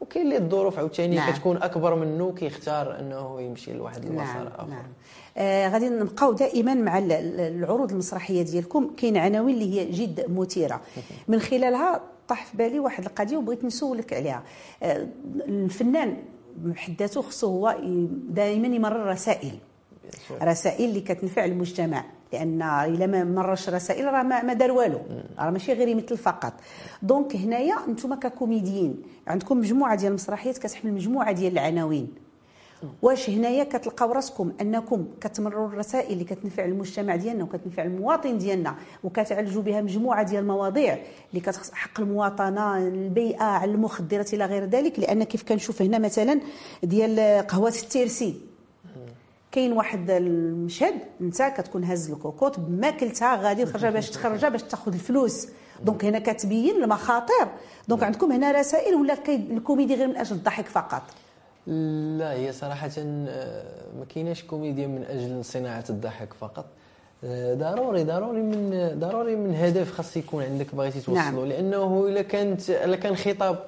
وكاين 0.00 0.24
اللي 0.26 0.38
الظروف 0.38 0.78
عاوتاني 0.78 1.16
نعم. 1.16 1.32
كتكون 1.32 1.56
أكبر 1.62 1.94
منه 1.94 2.32
كيختار 2.32 3.00
إنه 3.00 3.40
يمشي 3.40 3.72
لواحد 3.72 4.04
المسار 4.04 4.34
نعم 4.44 4.46
آخر. 4.46 4.66
نعم. 4.70 4.82
آه 5.36 5.68
غادي 5.68 5.88
نبقاو 5.88 6.32
دائما 6.32 6.74
مع 6.74 6.98
ال- 6.98 7.12
ال- 7.12 7.40
العروض 7.40 7.90
المسرحية 7.92 8.42
ديالكم. 8.42 8.90
كاين 8.96 9.16
عناوين 9.16 9.54
اللي 9.54 9.80
هي 9.80 9.84
جد 9.90 10.30
مثيرة. 10.30 10.80
من 11.28 11.40
خلالها 11.40 12.00
طاح 12.28 12.44
في 12.46 12.56
بالي 12.56 12.78
واحد 12.78 13.04
القضية 13.04 13.36
وبغيت 13.36 13.64
نسولك 13.64 14.12
عليها. 14.12 14.42
آه 14.82 15.06
الفنان 15.48 16.16
بحد 16.56 16.94
ذاته 16.98 17.22
خصو 17.22 17.46
هو 17.46 17.76
دائما 18.28 18.66
يمرر 18.68 19.06
رسائل. 19.06 19.52
رسائل 20.42 20.88
اللي 20.88 21.00
كتنفع 21.00 21.44
المجتمع. 21.44 22.04
لأن 22.32 22.62
إلا 22.62 23.06
ما 23.06 23.24
مرش 23.24 23.68
رسائل 23.68 24.04
راه 24.04 24.22
ما 24.22 24.52
دار 24.52 24.72
والو. 24.72 25.00
راه 25.38 25.50
ماشي 25.50 25.72
غير 25.72 25.88
يمثل 25.88 26.16
فقط. 26.16 26.52
donc 27.02 27.36
هنايا 27.36 27.76
أنتم 27.88 28.14
ككوميديين 28.14 29.02
عندكم 29.26 29.58
مجموعة 29.58 29.94
ديال 29.94 30.08
المسرحيات 30.08 30.58
كتحمل 30.58 30.92
مجموعة 30.92 31.32
ديال 31.32 31.52
العناوين. 31.52 32.08
واش 33.02 33.30
هنايا 33.30 33.64
كتلقاو 33.64 34.12
راسكم 34.12 34.52
أنكم 34.60 35.06
كتمرروا 35.20 35.68
الرسائل 35.68 36.12
اللي 36.12 36.24
كتنفع 36.24 36.64
المجتمع 36.64 37.16
ديالنا 37.16 37.44
وكتنفع 37.44 37.82
المواطن 37.82 38.38
ديالنا 38.38 38.74
وكتعالجوا 39.04 39.62
بها 39.62 39.80
مجموعة 39.80 40.22
ديال 40.22 40.42
المواضيع 40.42 40.98
اللي 41.30 41.40
كتخص 41.40 41.70
حق 41.72 42.00
المواطنة 42.00 42.78
البيئة 42.78 43.42
على 43.42 43.70
المخدرات 43.70 44.34
إلى 44.34 44.44
غير 44.44 44.64
ذلك. 44.64 44.98
لأن 44.98 45.24
كيف 45.24 45.42
كنشوف 45.42 45.82
هنا 45.82 45.98
مثلا 45.98 46.40
ديال 46.82 47.46
قهوة 47.46 47.74
ال 47.82 47.90
tiercé. 47.90 48.49
كاين 49.52 49.72
واحد 49.72 50.10
المشهد 50.10 50.94
انت 51.20 51.42
كتكون 51.42 51.84
هاز 51.84 52.10
الكوكوط 52.10 52.60
بماكلتها 52.60 53.36
غادي 53.36 53.66
خرجها 53.66 53.90
باش 53.90 54.10
تخرجها 54.10 54.48
باش 54.48 54.62
تاخذ 54.62 54.92
الفلوس. 54.92 55.48
donc 55.82 56.04
هنا 56.04 56.18
كتبين 56.18 56.82
المخاطر. 56.84 57.48
donc 57.88 58.02
عندكم 58.02 58.32
هنا 58.32 58.52
رسائل 58.52 58.94
ولا 58.94 59.16
الكوميدي 59.28 59.94
غير 59.94 60.08
من 60.08 60.16
أجل 60.16 60.36
الضحك 60.36 60.66
فقط؟ 60.66 61.02
لا 61.66 62.32
هي 62.32 62.52
صراحة 62.52 62.90
آه، 62.98 63.64
ما 63.98 64.04
كايناش 64.04 64.42
كوميديا 64.42 64.86
من 64.86 65.04
أجل 65.04 65.44
صناعة 65.44 65.84
الضحك 65.90 66.32
فقط. 66.32 66.66
ضروري 67.54 68.04
ضروري 68.04 68.42
من 68.42 68.90
ضروري 68.98 69.36
من 69.36 69.54
هدف 69.54 69.92
خاص 69.92 70.16
يكون 70.16 70.44
عندك 70.44 70.74
بغيتي 70.74 70.98
توصلوا 71.00 71.14
نعم. 71.14 71.44
لأنه 71.44 72.06
إلا 72.08 72.22
كانت 72.22 72.70
إلا 72.70 72.96
كان 72.96 73.16
خطاب 73.16 73.58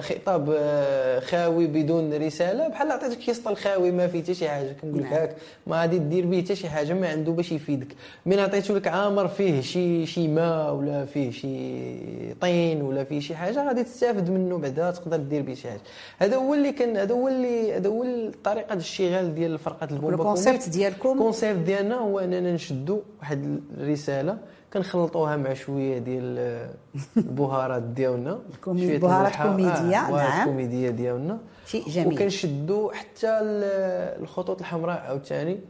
خطاب 0.00 0.54
آه، 0.58 1.20
خاوي 1.20 1.66
بدون 1.66 2.14
رسالة 2.14 2.68
بحال 2.68 2.92
عطيتك 2.92 3.18
كيسطل 3.18 3.56
خاوي 3.56 3.90
ما 3.90 4.06
فيه 4.06 4.22
حتى 4.22 4.34
شي 4.34 4.48
حاجة 4.48 4.76
كنقول 4.82 4.98
لك 4.98 5.04
نعم. 5.04 5.14
هاك 5.14 5.36
ما 5.66 5.80
غادي 5.80 5.98
دير 5.98 6.26
به 6.26 6.42
حتى 6.42 6.56
شي 6.56 6.68
حاجة 6.68 6.92
ما 6.92 7.08
عنده 7.08 7.32
باش 7.32 7.52
يفيدك 7.52 7.88
من 8.26 8.38
عطيتو 8.38 8.76
لك 8.76 8.88
عامر 8.88 9.28
فيه 9.28 9.60
شي 9.60 10.06
شي 10.06 10.28
ماء 10.28 10.74
ولا 10.74 11.04
فيه 11.04 11.30
شي 11.30 12.34
طين 12.34 12.82
ولا 12.82 13.04
فيه 13.04 13.20
شي 13.20 13.34
حاجة 13.36 13.66
غادي 13.66 13.84
تستافد 13.84 14.30
منه 14.30 14.58
بعدا 14.58 14.90
تقدر 14.90 15.16
دير 15.16 15.42
به 15.42 15.54
شي 15.54 15.70
حاجة 15.70 15.80
هذا 16.18 16.36
هو 16.36 16.54
اللي 16.54 16.72
كان 16.72 16.96
هذا 16.96 17.14
هو 17.14 17.28
اللي 17.28 17.76
هذا 17.76 17.88
هو 17.88 18.30
طريقة 18.44 18.72
الاشتغال 18.72 19.34
ديال 19.34 19.58
فرقه 19.58 19.88
البومبا 19.90 20.14
ال 20.14 20.20
concept. 20.20 20.68
ديالكم 20.68 21.12
ال 21.12 21.18
concept 21.18 21.58
ديالنا 21.58 21.94
هو 21.94 22.18
أننا 22.18 22.52
نشدوا 22.52 23.01
واحد 23.20 23.60
الرسالة 23.78 24.38
كنخلطوها 24.72 25.36
مع 25.36 25.54
شوية 25.54 25.98
ديال 25.98 26.68
البهارات 27.16 27.82
ديالنا. 27.82 28.38
الكومي- 28.54 28.86
شوية 28.86 28.98
بهارات 28.98 29.26
الملحة، 29.26 29.48
كوميدية، 29.50 29.98
آه 29.98 30.10
نعم. 30.10 30.44
كوميدية 30.48 30.90
ديالنا. 30.90 31.38
شيء 31.66 31.88
جميل. 31.88 32.14
وكنشدوا 32.14 32.92
حتى 32.92 33.28
ال- 33.28 34.22
الخطوط 34.22 34.60
الحمراء 34.60 35.00
عاوتاني. 35.00 35.60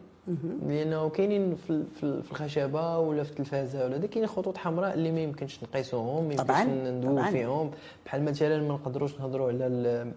لأنه 0.67 1.09
كاينين 1.09 1.55
في 1.55 1.71
ال- 1.71 1.87
في 1.97 2.03
ال- 2.03 2.23
في 2.23 2.31
الخشبة 2.33 2.99
ولا 2.99 3.23
في 3.23 3.31
التلفازة 3.31 3.85
ولا 3.85 4.07
كاينين 4.07 4.29
خطوط 4.29 4.59
حمراء 4.59 4.95
اللي 4.95 5.13
ما 5.13 5.21
يمكنش 5.21 5.63
نقيسوهم 5.65 6.25
ما 6.29 6.33
يمكنش 6.35 6.57
ندويو. 6.67 7.23
فيهم. 7.25 7.71
بحال 8.07 8.25
مثلا 8.25 8.63
ما 8.63 8.75
نقدروش 8.75 9.21
نهضروا 9.21 9.49
على 9.49 10.13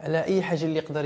على 0.00 0.24
أي 0.24 0.42
حاجة 0.42 0.64
اللي 0.64 0.78
يقدر 0.78 1.04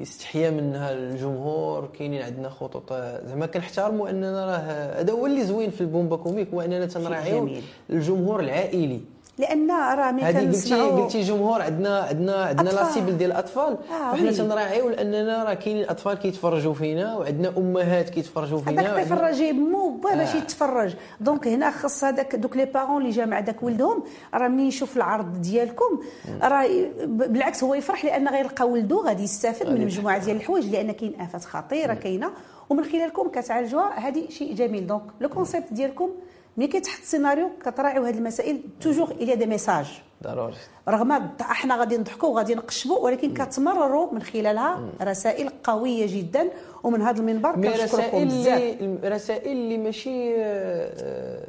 يستحيا 0.00 0.50
منها 0.50 0.92
الجمهور 0.92 1.88
كاينين 1.98 2.22
عندنا 2.22 2.48
خطوط. 2.48 2.92
زعما 3.26 3.46
كنحترموا 3.46 4.10
أننا 4.10 4.46
راه 4.46 5.00
هذا 5.00 5.12
هو 5.12 5.26
اللي 5.26 5.44
زوين 5.44 5.70
في 5.70 5.80
البومبا 5.80 6.16
كوميك 6.16 6.48
هو 6.54 6.60
أننا 6.60 6.86
تنراعيو 6.86 7.50
الجمهور 7.90 8.40
العائلي. 8.40 9.00
لأن 9.38 9.70
راه 9.70 10.12
ملي 10.12 10.24
هذه 10.24 10.46
قلتي 10.46 10.74
قلتي 10.74 11.20
جمهور 11.20 11.62
عندنا 11.62 12.00
عندنا 12.00 12.44
عندنا 12.44 12.70
la 12.70 12.83
cible 12.83 13.16
ديال 13.18 13.30
الأطفال. 13.32 13.78
آه 13.90 14.12
فحنا 14.12 14.32
تنراعيو 14.32 14.88
لأننا 14.88 15.44
راه 15.44 15.54
كاين 15.54 15.76
الأطفال 15.80 16.14
كيتفرجوا 16.14 16.74
فينا 16.74 17.16
وعندنا 17.16 17.52
أمهات 17.58 18.10
كيتفرجوا 18.10 18.58
فينا 18.58 18.82
هذاك 18.82 19.12
الطفل 19.12 19.42
يمو 19.42 19.90
باش 19.90 20.34
آه. 20.34 20.36
يتفرج. 20.36 20.94
donc 21.20 21.48
هنا 21.48 21.70
خص 21.70 22.04
هذاك 22.04 22.36
دوك 22.36 22.56
les 22.56 22.64
parents 22.64 23.02
اللي 23.02 23.10
جا 23.10 23.24
مع 23.24 23.40
داك 23.40 23.62
ولدهم 23.62 24.02
راه 24.34 24.48
ملي 24.48 24.66
يشوف 24.66 24.96
العرض 24.96 25.42
ديالكم 25.42 26.00
راه 26.42 26.66
بالعكس 27.04 27.64
هو 27.64 27.74
يفرح 27.74 28.04
لأن 28.04 28.28
غيلقى 28.28 28.68
ولده 28.68 28.96
غادي 28.96 29.22
يستافد 29.22 29.68
من 29.68 29.84
مجموعة 29.84 30.24
ديال 30.24 30.36
الحوايج 30.36 30.66
لأن 30.66 30.92
كاين 30.92 31.20
آفات 31.20 31.44
خطيرة 31.44 31.94
كاينة. 31.94 32.30
ومن 32.70 32.84
خلالكم 32.84 33.28
كتعالجوها 33.28 33.98
هذه 33.98 34.28
شيء 34.28 34.54
جميل. 34.54 34.86
donc 34.86 35.02
le 35.20 35.28
concept 35.28 35.72
ديالكم 35.72 36.10
ملي 36.58 36.66
كيتحط 36.66 37.02
سيناريو 37.02 37.50
كتراعيو 37.64 38.04
هذه 38.04 38.18
المسائل 38.18 38.60
toujours 38.80 39.10
il 39.10 39.36
y 39.36 39.38
a 39.38 39.40
des 39.40 39.46
messages 39.46 39.86
ضروري. 40.22 40.54
رغم 40.88 41.12
إحنا 41.40 41.76
غادي 41.76 41.96
نضحكوا 41.96 42.28
وغادي 42.28 42.54
نقشبوا 42.54 42.98
ولكن 42.98 43.34
كتمرروا 43.34 44.12
من 44.14 44.22
خلالها 44.22 44.80
رسائل 45.02 45.48
قوية 45.64 46.06
جدا 46.18 46.50
ومن 46.84 47.02
هذا 47.02 47.20
المنبر 47.20 47.54
كنشكركم 47.54 48.24
بزاف. 48.24 48.76
رسائل 49.04 49.52
اللي 49.52 49.78
ماشي 49.78 50.34
آه، 50.38 51.48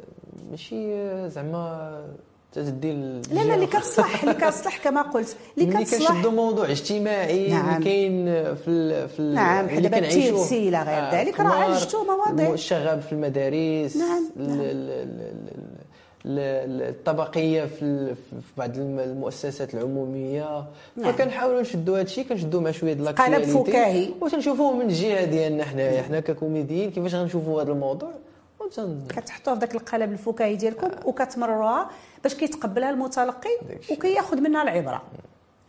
ماشي 0.50 0.94
آه، 0.94 1.28
زعما 1.28 2.04
تدي 2.52 2.92
لا 2.92 3.44
لا 3.44 3.54
اللي 3.54 3.66
كتصلح 3.66 4.22
اللي 4.22 4.34
كتصلح 4.34 4.84
كما 4.84 5.02
قلت. 5.02 5.36
اللي 5.58 5.84
كتصلح 5.84 6.12
كنشدوا 6.12 6.30
موضوع 6.30 6.70
اجتماعي 6.70 7.48
نعم. 7.48 7.74
اللي 7.74 7.84
كاين 7.84 8.24
في 8.54 8.68
ال 8.68 9.08
في 9.08 9.20
ال 9.20 9.34
نعم 9.34 9.68
اللي 9.68 9.88
كنعيشوه. 9.88 10.48
إلى 10.50 10.82
غير 10.82 10.98
آه 10.98 11.20
ذلك 11.20 11.40
راه 11.40 11.48
عالجتوا 11.48 12.04
مواضيع. 12.04 12.52
الشغب 12.52 13.00
في 13.00 13.12
المدارس 13.12 13.96
نعم. 13.96 14.30
الطبقية 16.26 17.64
في 17.64 18.14
بعض 18.56 18.78
المؤسسات 18.78 19.74
العمومية. 19.74 20.64
نعم. 20.96 21.12
فكنحاولوا 21.12 21.60
نشدوا 21.60 21.96
هذا 21.96 22.02
الشيء 22.02 22.24
كنشدوا 22.24 22.60
مع 22.60 22.70
شوية 22.70 22.92
ديال 22.92 23.14
قالب 23.14 23.44
فكاهي. 23.44 24.08
وتنشوفوه 24.20 24.76
من 24.76 24.86
الجهه 24.86 25.24
ديالنا 25.24 25.64
حنايا. 25.64 26.02
حنا 26.02 26.20
ككوميديين 26.20 26.90
كيفاش 26.90 27.14
غنشوفوا 27.14 27.62
هذا 27.62 27.72
الموضوع؟ 27.72 28.10
كتحطوها 29.08 29.54
في 29.54 29.60
ذاك 29.60 29.74
القالب 29.74 30.12
الفكاهي 30.12 30.56
ديالكم 30.56 30.86
آه. 30.86 31.06
وكتمرروها 31.06 31.90
باش 32.22 32.34
كيتقبلها 32.34 32.90
المتلقي 32.90 33.50
وكياخذ 33.90 34.40
منها 34.40 34.62
العبرة. 34.62 35.02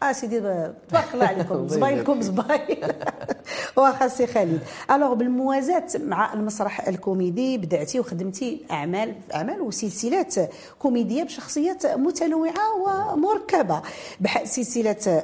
آه 0.04 0.12
سيدي 0.12 0.40
تبارك 0.40 1.14
الله 1.14 1.26
عليكم. 1.26 1.68
زباينكم 1.68 2.22
زباين. 2.28 2.78
واخا 3.78 4.08
سي 4.08 4.28
خالد. 4.28 4.62
alors 4.92 5.14
بالموازاة 5.14 5.88
مع 6.00 6.34
المسرح 6.34 6.88
الكوميدي 6.88 7.58
بداتي 7.58 8.00
وخدمتي 8.00 8.66
أعمال 8.72 9.16
أعمال 9.36 9.62
وسلسلات 9.62 10.36
كوميدية 10.80 11.24
بشخصيات 11.24 11.86
متنوعة 11.86 12.76
ومركبة. 13.14 13.82
بحال 14.20 14.48
سلسلة 14.48 15.24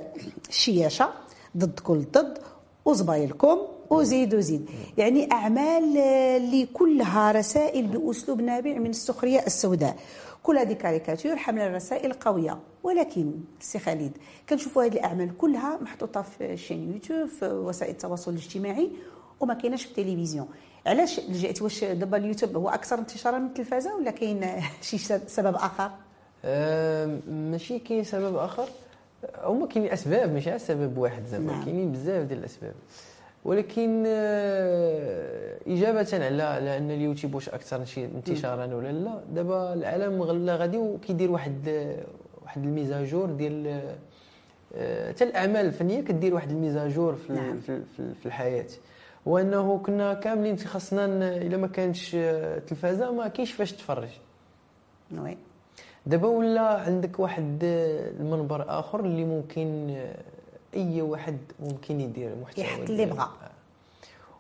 الشياشه 0.50 1.10
ضد 1.58 1.80
كل 1.80 2.02
ضد 2.14 2.38
وزبايلكم 2.86 3.58
وزيد 3.90 4.36
وزيد 4.36 4.70
يعني 4.98 5.32
أعمال 5.32 5.98
اللي 6.38 6.66
كلها 6.66 7.32
رسائل 7.32 7.88
بأسلوب 7.88 8.42
نابع 8.42 8.74
من 8.74 8.90
السخرية 8.90 9.40
السوداء. 9.40 9.96
كل 10.44 10.58
هذه 10.58 10.74
كاريكاتير 10.74 11.36
حمل 11.36 11.74
رسائل 11.74 12.14
قوية. 12.14 12.60
ولكن 12.84 13.32
سي 13.60 13.80
خالد 13.80 14.12
كنشوفوا 14.50 14.84
هذه 14.84 14.94
الأعمال 14.94 15.38
كلها 15.38 15.78
محطوطة 15.82 16.22
في 16.22 16.58
chaîne 16.58 16.94
يوتيوب 16.94 17.28
في 17.28 17.46
وسائل 17.46 17.92
التواصل 17.92 18.32
الاجتماعي 18.32 18.90
وما 19.40 19.54
كايناش 19.54 19.86
في 19.86 20.02
التلفزيون. 20.02 20.48
علاش 20.86 21.20
لجأتي 21.20 21.64
واش 21.64 21.84
دابا 21.84 22.18
اليوتيوب 22.18 22.58
هو 22.58 22.70
أكثر 22.70 23.00
انتشارا 23.00 23.38
من 23.40 23.48
التلفازة 23.48 23.96
ولا 23.96 24.12
كاين 24.12 24.46
شي 24.82 24.98
سبب 25.28 25.56
آخر؟ 25.56 25.92
أه 26.46 27.20
ماشي 27.28 27.80
كاين 27.80 28.04
سبب 28.04 28.36
آخر. 28.36 28.70
هما 29.44 29.68
كاينين 29.68 29.92
أسباب 29.92 30.34
ماشي 30.34 30.60
سبب 30.60 30.98
واحد 30.98 31.26
زعما. 31.26 31.52
نعم. 31.52 31.64
كاينين 31.66 31.92
بزاف 31.92 32.26
ديال 32.28 32.40
الأسباب. 32.40 32.74
ولكن 33.48 34.04
آه، 34.08 35.58
إجابة 35.68 36.08
على 36.14 36.44
على 36.44 36.78
أن 36.78 36.92
اليوتيوب 36.92 37.36
واش 37.36 37.50
أكثر 37.50 37.84
انتشارا 37.98 38.76
ولا 38.76 38.92
لا 38.92 39.24
دابا 39.34 39.74
العالم 39.74 40.22
غلا 40.22 40.56
غادي 40.56 40.78
وكيدير 40.78 41.32
واحد 41.32 41.70
واحد 42.44 42.64
الميزاجور 42.64 43.26
ديال 43.26 43.82
آه، 44.76 45.12
حتى 45.12 45.24
الأعمال 45.24 45.66
الفنية 45.66 46.02
كدير 46.02 46.34
واحد 46.34 46.52
الميزاجور 46.52 47.16
في 47.16 47.34
نعم. 47.34 47.60
في, 47.60 47.82
في 48.22 48.26
الحياة. 48.26 48.68
وأنه 49.26 49.78
كنا 49.78 50.14
كاملين 50.14 50.58
خاصنا 50.58 51.06
إلا 51.38 51.58
ما 51.58 51.68
كانش 51.68 52.16
التلفازه 52.16 53.12
ما 53.12 53.28
كاينش 53.28 53.52
فاش 53.52 53.72
تفرج 53.72 54.10
وي. 55.18 55.38
دابا 56.06 56.28
ولا 56.28 56.62
عندك 56.62 57.20
واحد 57.20 57.60
المنبر 58.20 58.80
آخر 58.80 59.00
اللي 59.00 59.26
ممكن 59.26 59.98
أي 60.78 61.02
واحد 61.02 61.38
ممكن 61.60 62.02
يدير 62.02 62.36
محتوى 62.42 62.64
يحط 62.66 62.90
اللي 62.90 63.06
بغى. 63.06 63.30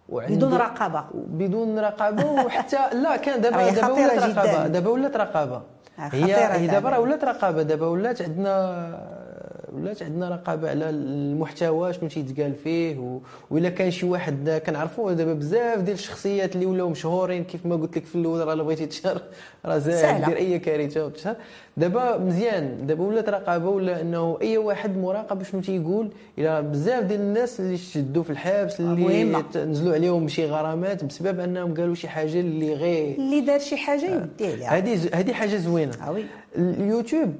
بدون 0.09 0.53
رقابة. 0.53 1.03
بدون 1.13 1.79
رقابة 1.79 2.25
وحتى 2.25 2.77
لا 3.03 3.15
كان 3.15 3.41
دابا 3.41 3.69
دابا 3.69 3.93
ولات 3.93 4.23
رقابة. 4.23 4.67
دابا 4.67 4.89
ولات 4.89 5.17
رقابة. 5.17 5.61
هي 5.97 6.35
هي 6.35 6.67
دابا 6.67 6.89
راه 6.89 6.99
ولات 6.99 7.23
رقابة. 7.23 7.61
دابا 7.61 7.85
ولات 7.87 8.21
عندنا 8.21 8.53
ولات 9.81 10.03
عندنا 10.03 10.29
رقابة 10.29 10.69
على 10.69 10.89
المحتوى 10.89 11.93
شنو 11.93 12.09
تيتقال 12.09 12.53
فيه 12.63 12.97
و... 12.97 13.19
وإلا 13.51 13.69
كان 13.69 13.91
شي 13.91 14.05
واحد 14.05 14.61
كنعرفوا 14.65 15.13
دابا 15.13 15.33
بزاف 15.33 15.79
ديال 15.79 15.95
الشخصيات 15.95 16.55
اللي 16.55 16.65
ولاو 16.65 16.89
مشهورين 16.89 17.43
كيف 17.43 17.65
ما 17.65 17.75
قلت 17.75 17.97
لك 17.97 18.05
في 18.05 18.15
الأول 18.15 18.47
راه 18.47 18.55
بغيتي 18.55 18.85
تشهر 18.85 19.21
راه 19.65 19.77
زاهد 19.77 20.25
دير 20.25 20.37
أي 20.37 20.59
كارثة 20.59 21.05
وتشهر. 21.05 21.35
دابا 21.77 22.17
مزيان 22.17 22.87
دابا 22.87 23.03
ولات 23.03 23.29
رقابة 23.29 23.69
ولا 23.69 24.01
إنه 24.01 24.37
أي 24.41 24.57
واحد 24.57 24.97
مراقب 24.97 25.43
شنو 25.43 25.61
تيقول. 25.61 26.09
إلى 26.37 26.61
بزاف 26.61 27.03
ديال 27.03 27.19
الناس 27.21 27.59
اللي 27.59 27.77
شدوا 27.77 28.23
في 28.23 28.29
الحبس 28.29 28.79
اللي 28.79 29.43
نزلوا 29.55 29.93
عليهم 29.93 30.27
شي 30.27 30.45
غرامات 30.45 31.03
بسبب 31.05 31.39
أنهم 31.39 31.73
قالوا 31.73 31.95
شي 31.95 32.07
حاجة 32.07 32.39
اللي 32.39 32.73
غير. 32.73 33.17
اللي 33.17 33.41
دار 33.41 33.59
شي 33.59 33.77
حاجة 33.77 34.27
يدي 34.39 34.65
عليها 34.65 34.77
هذه 34.77 35.09
هذه 35.13 35.33
حاجة 35.33 35.55
زوينة. 35.57 35.91
آه 36.07 36.17
اليوتيوب 36.55 37.33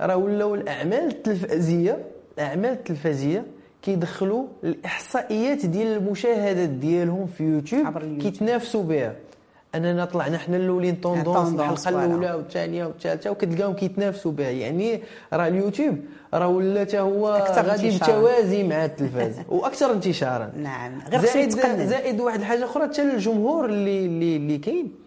راه 0.00 0.16
ولاو 0.16 0.54
الأعمال 0.54 1.08
التلفزيه 1.08 2.04
الأعمال 2.38 2.70
التلفزيه 2.70 3.44
كيدخلوا 3.82 4.46
الإحصائيات 4.64 5.66
ديال 5.66 5.96
المشاهدات 5.96 6.68
ديالهم 6.68 7.26
في 7.26 7.44
يوتيوب 7.44 7.98
كيتنافسوا 8.20 8.82
بها. 8.82 9.16
أننا 9.74 10.04
طلعنا 10.04 10.38
حنا 10.38 10.56
الأولين 10.56 10.96
tendance 10.96 11.60
الحلقة 11.60 12.04
الأولى 12.04 12.32
والثانية 12.32 12.84
والثالثة 12.86 13.30
وكتلقاهم 13.30 13.72
كيتنافسوا 13.72 14.32
بها. 14.32 14.50
يعني 14.50 15.02
راه 15.32 15.48
اليوتيوب 15.48 15.98
راه 16.34 16.48
ولا 16.48 17.00
هو 17.00 17.46
غادي 17.56 17.90
بالتوازي 17.90 18.62
مع 18.68 18.84
التلفاز 18.84 19.34
وأكثر 19.48 19.92
انتشارا. 19.92 20.52
نعم 20.56 21.00
غير 21.10 21.20
زائد 21.20 21.50
زائد 21.86 22.20
واحد 22.20 22.40
الحاجة 22.40 22.64
أخرى 22.64 22.84
حتى 22.84 23.02
الجمهور 23.02 23.64
اللي 23.64 24.06
اللي, 24.06 24.36
اللي 24.36 24.58
كاين 24.58 25.01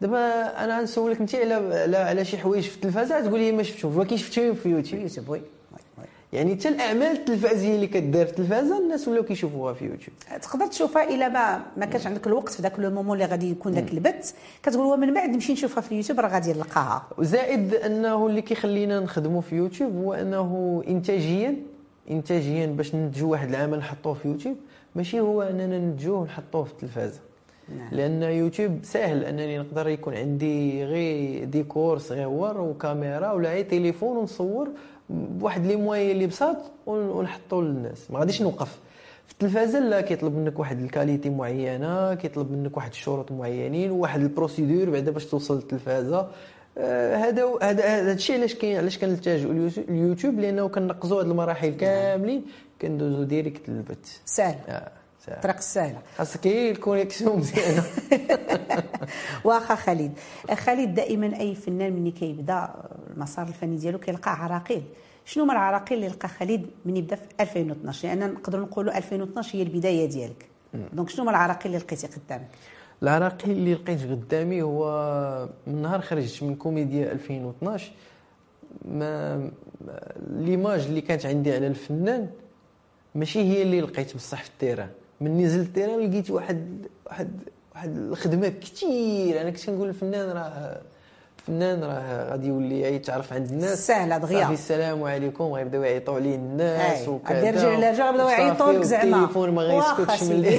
دابا 0.00 0.18
أنا 0.64 0.82
نسولك 0.82 1.20
انت 1.20 1.34
على 1.34 1.54
على, 1.54 1.96
على 1.96 2.24
شي 2.24 2.38
حوايج 2.38 2.64
في 2.64 2.76
التلفازة 2.76 3.20
تقول 3.20 3.40
لي 3.40 3.52
ما 3.52 3.62
شفتهمش 3.62 3.96
ولكن 3.96 4.16
شفتهم 4.16 4.54
في 4.54 4.68
يوتيوب. 4.68 5.02
يوتيوب 5.02 5.28
oui 5.28 5.42
يعني 6.32 6.54
حتى 6.56 6.68
الأعمال 6.68 7.02
التلفزيونيه 7.02 7.74
اللي 7.74 7.86
كدار 7.86 8.26
في 8.26 8.30
التلفازة 8.32 8.78
الناس 8.78 9.08
ولاو 9.08 9.22
كيشوفوها 9.22 9.72
في 9.74 9.84
يوتيوب. 9.84 10.16
تقدر 10.42 10.66
تشوفها 10.66 11.14
إلا 11.14 11.28
ما 11.28 11.62
ما 11.76 11.86
كانش 11.86 12.06
عندك 12.06 12.26
الوقت 12.26 12.48
في 12.52 12.62
ذاك 12.62 12.80
le 12.80 12.90
moment 12.90 13.14
اللي 13.16 13.24
غادي 13.30 13.50
يكون 13.50 13.72
ذاك 13.72 13.92
البث. 13.92 14.32
كتقول 14.62 14.86
هو 14.86 14.96
من 14.96 15.14
بعد 15.14 15.30
نمشي 15.30 15.52
نشوفها 15.52 15.80
في 15.80 15.92
اليوتيوب 15.92 16.20
راه 16.20 16.28
غادي 16.28 16.52
نلقاها. 16.52 17.02
وزائد 17.18 17.74
أنه 17.74 18.26
اللي 18.26 18.42
كيخلينا 18.42 19.00
نخدموا 19.00 19.40
في 19.40 19.56
يوتيوب 19.56 19.96
هو 19.96 20.14
أنه 20.14 20.82
إنتاجيا 20.88 21.56
إنتاجيا 22.10 22.66
باش 22.66 22.94
ننتجوا 22.94 23.30
واحد 23.30 23.48
العمل 23.48 23.78
نحطوه 23.78 24.14
في 24.14 24.28
يوتيوب 24.28 24.56
ماشي 24.94 25.20
هو 25.20 25.42
أننا 25.42 25.78
ننتجوه 25.78 26.18
ونحطوه 26.18 26.64
في 26.64 26.72
التلفازة. 26.72 27.20
نعم. 27.78 27.88
لأن 27.92 28.22
يوتيوب 28.22 28.78
سهل 28.82 29.24
أنني 29.24 29.58
نقدر 29.58 29.88
يكون 29.88 30.14
عندي 30.14 30.84
غير 30.84 31.44
ديكور 31.44 31.98
صغيور 31.98 32.60
وكاميرا 32.60 33.32
ولا 33.32 33.48
غير 33.48 33.64
تليفون 33.64 34.16
ونصور 34.16 34.68
بواحد 35.10 35.66
les 35.66 35.76
moyens 35.76 36.12
اللي 36.12 36.26
بساط 36.26 36.56
ونحطو 36.86 37.60
للناس 37.60 38.10
ما 38.10 38.18
غاديش 38.18 38.42
نوقف 38.42 38.78
في 39.26 39.32
التلفازه 39.32 39.78
لا 39.78 40.00
كيطلب 40.00 40.36
منك 40.36 40.58
واحد 40.58 40.80
ال 40.82 40.88
qualité 40.88 41.30
معينة 41.30 42.14
كيطلب 42.14 42.52
منك 42.52 42.76
واحد 42.76 42.90
الشروط 42.90 43.32
معينين 43.32 43.90
وواحد 43.90 44.20
ال 44.20 44.27
procédure 44.27 44.90
بعدا 44.90 45.10
باش 45.10 45.26
توصل 45.26 45.54
للتلفازة 45.56 46.28
آه، 46.78 47.16
هذا 47.16 47.44
هذا 47.62 47.84
هذا 47.84 48.12
الشيء 48.12 48.36
علاش 48.36 48.54
كاين 48.54 48.76
علاش 48.76 48.98
كنلتجئوا 48.98 49.70
اليوتيوب 49.88 50.38
لأنه 50.38 50.68
كننقزوا 50.68 51.22
هذه 51.22 51.26
المراحل. 51.26 51.76
كاملين 51.76 52.44
كندوزو 52.82 53.22
direct 53.22 53.68
للبث 53.68 54.20
سهل 54.24 54.58
آه. 54.68 54.99
الطريق 55.28 55.56
السهله 55.56 55.98
خاصك 56.18 56.46
ال 56.46 56.55
connexion 56.55 57.38
مزيانه 57.38 57.84
واخا 59.44 59.74
خالد 59.74 60.12
خالد 60.54 60.94
دائما 60.94 61.40
اي 61.40 61.54
فنان 61.54 61.92
ملي 61.92 62.10
كيبدا 62.10 62.70
المسار 63.14 63.48
الفني 63.48 63.76
ديالو 63.76 63.98
كيلقى 63.98 64.44
عراقيل 64.44 64.82
شنو 65.24 65.44
هما 65.44 65.52
العراقيل 65.52 65.98
اللي 65.98 66.08
لقى 66.08 66.28
خالد 66.28 66.66
من 66.84 66.96
يبدا 66.96 67.16
في 67.16 67.22
2012 67.40 68.08
لأن 68.08 68.32
نقدروا 68.32 68.66
نقولوا 68.66 68.98
2012 68.98 69.58
هي 69.58 69.62
البدايه 69.62 70.06
ديالك 70.08 70.46
donc 70.92 71.08
شنو 71.10 71.22
هما 71.22 71.30
العراقيل 71.30 71.66
اللي 71.66 71.78
لقيتي 71.84 72.06
قدامك 72.06 72.48
العراقيل 73.02 73.50
اللي 73.50 73.74
لقيت 73.74 74.02
قدامي 74.02 74.62
هو 74.62 75.48
من 75.66 75.82
نهار 75.82 76.00
خرجت 76.00 76.42
من 76.42 76.54
كوميديا 76.54 77.12
2012 77.12 77.92
mais 78.84 79.50
l'image 80.30 80.80
اللي 80.86 81.00
كانت 81.00 81.26
عندي 81.26 81.54
على 81.54 81.66
الفنان 81.66 82.30
ماشي 83.14 83.38
هي 83.40 83.62
اللي 83.62 83.80
لقيت 83.80 84.16
بصح 84.16 84.42
في 84.42 84.48
ال 84.48 84.53
terrain 84.53 84.88
من 85.20 85.38
نزلت 85.42 85.66
ال 85.68 85.72
terrain 85.72 86.00
لقيت 86.00 86.30
واحد 86.30 86.86
واحد 87.06 87.30
واحد 87.74 87.96
الخدمة 87.96 88.48
كثير 88.48 89.40
أنا 89.40 89.50
كنت 89.50 89.66
كنقول 89.66 89.88
الفنان 89.88 90.28
راه 90.28 90.80
فنان 91.46 91.84
راه 91.84 92.30
غادي 92.30 92.48
يولي 92.48 92.94
يتعرف 92.94 93.32
عند 93.32 93.50
الناس. 93.50 93.86
سهله 93.86 94.18
دغيا 94.18 94.40
صافي 94.40 94.54
السلام 94.54 95.02
عليكم. 95.04 95.44
غيبداو 95.44 95.82
يعيطوا 95.82 96.14
عليه 96.14 96.34
الناس 96.34 97.08
وكذا. 97.08 97.36
غادي 97.36 97.46
يرجع 97.46 97.74
الرجال 97.74 98.12
بداو 98.14 98.28
يعيطوا 98.28 98.72
لك 98.72 98.82
زعما. 98.82 99.16
التليفون 99.16 99.50
ما 99.50 99.62
غيسكتش 99.62 100.22
من 100.22 100.58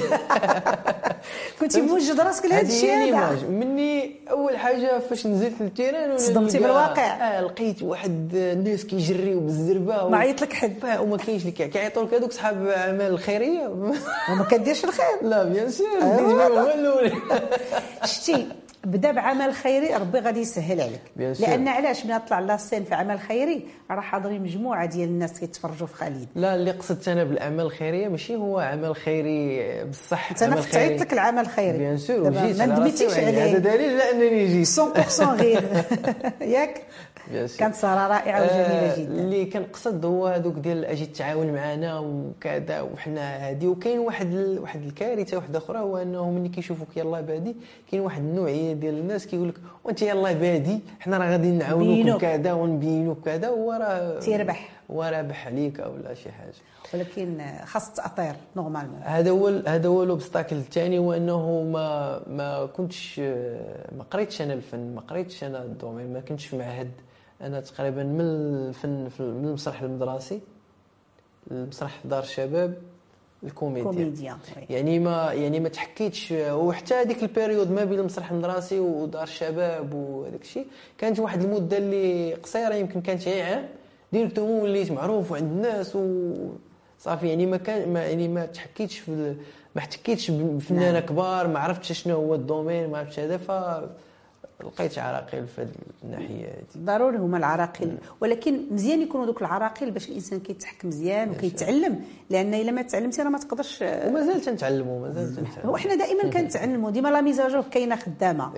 كنتي 1.60 1.80
موجد 1.80 2.20
راسك 2.20 2.46
لهذا 2.46 2.66
الشيء 2.68 3.14
هذا؟ 3.14 3.48
مني 3.48 4.16
أول 4.30 4.56
حاجة 4.56 4.98
فاش 4.98 5.26
نزلت 5.26 5.52
لل 5.60 5.73
terrain 5.73 6.18
صدمتي 6.18 6.58
بالواقع. 6.58 7.02
آه 7.02 7.40
لقيت 7.40 7.82
واحد 7.82 8.30
الناس 8.34 8.84
كيجريو 8.84 9.40
بالزربة 9.40 10.08
ما 10.08 10.18
عيط 10.18 10.42
لك 10.42 10.52
حد. 10.52 10.74
وما 11.00 11.16
كاينش 11.16 11.42
اللي 11.42 11.52
كيعيطوا 11.52 12.04
لك 12.04 12.14
هذوك 12.14 12.32
صحاب 12.32 12.66
أعمال 12.66 13.06
الخيريه 13.12 13.68
وما 14.28 14.44
كديرش 14.50 14.84
الخير. 14.84 15.22
لا 15.22 15.44
bien 15.44 15.70
sûr 15.70 15.86
ديت 16.00 16.20
هو 16.56 16.70
الأول. 16.74 17.12
شتي 18.04 18.46
بدا 18.84 19.12
بعمل 19.12 19.54
خيري 19.54 19.94
ربي 19.94 20.18
غادي 20.18 20.40
يسهل 20.40 20.80
عليك. 20.80 21.00
لأن 21.40 21.68
علاش 21.68 22.06
ملي 22.06 22.18
طلع 22.28 22.38
la 22.40 22.56
scène 22.56 22.84
في 22.84 22.94
عمل 22.94 23.20
خيري؟ 23.20 23.66
راه 23.90 24.00
حاضرين 24.00 24.42
مجموعة 24.42 24.86
ديال 24.86 25.08
الناس 25.08 25.40
كيتفرجوا 25.40 25.86
في 25.86 25.94
خالد 25.94 26.26
لا 26.34 26.54
اللي 26.54 26.70
قصدت 26.70 27.08
أنا 27.08 27.24
بالأعمال 27.24 27.64
الخيرية 27.66 28.08
ماشي 28.08 28.36
هو 28.36 28.58
عمل 28.60 28.96
خيري 28.96 29.84
بصح 29.84 30.30
أنت 30.30 30.42
أنا 30.42 30.56
فتحت 30.60 30.90
لك 31.00 31.12
العمل 31.12 31.38
الخيري 31.42 31.78
bien 31.78 31.98
sûr 31.98 32.30
ما 32.30 32.66
ندمتيش 32.66 33.12
عليه 33.14 33.44
هذا 33.44 33.58
دليل 33.58 34.00
على 34.00 34.10
انني 34.10 34.46
جيت. 34.46 34.68
100% 34.80 35.22
غير. 35.22 35.62
ياك؟ 36.54 36.82
كانت 37.58 37.74
سهره 37.74 38.06
رائعة 38.08 38.42
وجميلة 38.42 38.96
جدا. 38.96 39.22
اللي 39.22 39.44
كنقصد 39.44 40.04
هو 40.04 40.26
هذوك 40.26 40.54
ديال 40.54 40.84
أجي 40.84 41.06
تعاون 41.06 41.52
معنا 41.52 41.98
وكذا 41.98 42.80
وحنا 42.80 43.48
هادي. 43.48 43.66
وكاين 43.66 43.98
واحد 43.98 44.32
ال... 44.32 44.58
واحد 44.58 44.82
الكارثة 44.82 45.36
واحدة 45.36 45.58
أخرى 45.58 45.78
هو 45.78 45.98
أنه 45.98 46.30
ملي 46.30 46.48
كيشوفوك 46.48 46.96
يلاه 46.96 47.20
بادي 47.20 47.56
كاين 47.90 48.00
واحد 48.02 48.22
النوعية 48.22 48.72
ديال 48.72 48.98
الناس 48.98 49.26
كيقول 49.26 49.48
لك 49.48 49.54
وانت 49.84 50.02
يلاه 50.02 50.32
بادي 50.32 50.80
حنا 51.00 51.18
راه 51.18 51.30
غادي 51.30 51.50
نعاونوك 51.50 52.16
وكذا 52.16 52.52
ونبينوك 52.52 53.24
كذا 53.24 53.48
هو 53.48 53.72
راه 53.72 54.18
تيربح. 54.20 54.68
هو 54.90 55.02
رابح 55.02 55.46
عليك 55.46 55.80
أو 55.80 55.96
لا 55.96 56.14
شي 56.14 56.32
حاجة. 56.32 56.52
ولكن 56.94 57.38
خاص 57.64 57.92
تأطير 57.92 58.34
normalement 58.56 59.00
هذا 59.02 59.30
هو 59.30 59.48
هذا 59.66 59.88
هو 59.88 60.02
ال 60.02 60.08
obstacle 60.08 60.56
الثاني 60.56 60.98
هو 60.98 61.12
أنه 61.12 61.62
ما 61.62 62.20
ما 62.28 62.66
كنتش 62.66 63.18
ما 63.98 64.04
قريتش 64.10 64.42
أنا 64.42 64.52
الفن 64.52 64.94
ما 64.94 65.00
قريتش 65.00 65.44
أنا 65.44 65.62
ال 65.62 65.68
domaine 65.68 66.12
ما 66.12 66.20
كنتش 66.20 66.54
معهد. 66.54 66.90
أنا 67.42 67.60
تقريبا 67.60 68.02
من 68.02 68.20
الفن 68.20 69.08
من 69.18 69.44
المسرح 69.44 69.82
المدرسي 69.82 70.40
المسرح 71.50 71.98
في 72.02 72.08
دار 72.08 72.22
الشباب 72.22 72.74
الكوميديا. 73.44 73.82
كوميديا 73.84 74.38
يعني 74.70 74.98
ما 74.98 75.32
يعني 75.32 75.60
ما 75.60 75.68
تحكيتش 75.68 76.32
وحتى 76.32 76.94
هذيك 76.94 77.22
ال 77.22 77.28
période 77.28 77.70
ما 77.70 77.84
بين 77.84 77.98
المسرح 77.98 78.30
المدرسي 78.30 78.80
ودار 78.80 79.22
الشباب 79.22 79.94
وهذاك 79.94 80.42
الشيء 80.42 80.66
كانت 80.98 81.18
واحد 81.18 81.42
المدة 81.42 81.76
اللي 81.78 82.34
قصيرة 82.34 82.74
يمكن 82.74 83.00
كانت 83.00 83.28
غير 83.28 83.44
عام 83.44 83.68
directement 84.12 84.60
وليت 84.60 84.92
معروف 84.92 85.32
وعند 85.32 85.52
الناس 85.52 85.96
وصافي 85.96 87.28
يعني 87.28 87.46
ما 87.46 87.56
كان 87.56 87.92
ما 87.92 88.04
يعني 88.04 88.28
ما 88.28 88.46
تحكيتش 88.46 88.98
في 88.98 89.10
ما 89.74 89.78
احتكيتش 89.78 90.30
بفنانة 90.30 90.92
نعم. 90.92 91.02
كبار 91.02 91.48
ما 91.48 91.58
عرفتش 91.58 91.92
شنو 91.92 92.14
هو 92.14 92.34
ال 92.34 92.41
domaine 92.41 92.90
ما 92.90 92.98
عرفتش 92.98 93.18
هذا 93.18 93.36
ف 93.36 93.50
لقيت 94.60 94.98
عراقيل 94.98 95.46
في 95.46 95.68
الناحية 96.04 96.46
هذه 96.46 96.84
ضروري 96.84 97.18
هما 97.18 97.38
العراقيل. 97.38 97.98
ولكن 98.20 98.60
مزيان 98.70 99.02
يكونوا 99.02 99.26
دوك 99.26 99.40
العراقيل 99.42 99.90
باش 99.90 100.08
الإنسان 100.08 100.40
كيتحك 100.40 100.84
مزيان 100.84 101.30
وكيتعلم 101.30 102.00
لأن 102.30 102.54
إلا 102.54 102.72
ما 102.72 102.82
تعلمتي 102.82 103.22
راه 103.22 103.28
ما 103.28 103.38
تقدرش 103.38 103.82
ومازال 103.82 104.40
تنتعلموا 104.40 105.00
مازال 105.00 105.36
تنتعلموا. 105.36 105.74
وحنا 105.74 105.94
دائما 105.94 106.30
كنتعلموا 106.30 106.90
ديما 106.90 107.08
la 107.08 107.20
mise 107.20 107.39
à 107.39 107.43
jour 107.43 107.62
كاينة 107.62 107.96
خدامة. 107.96 108.52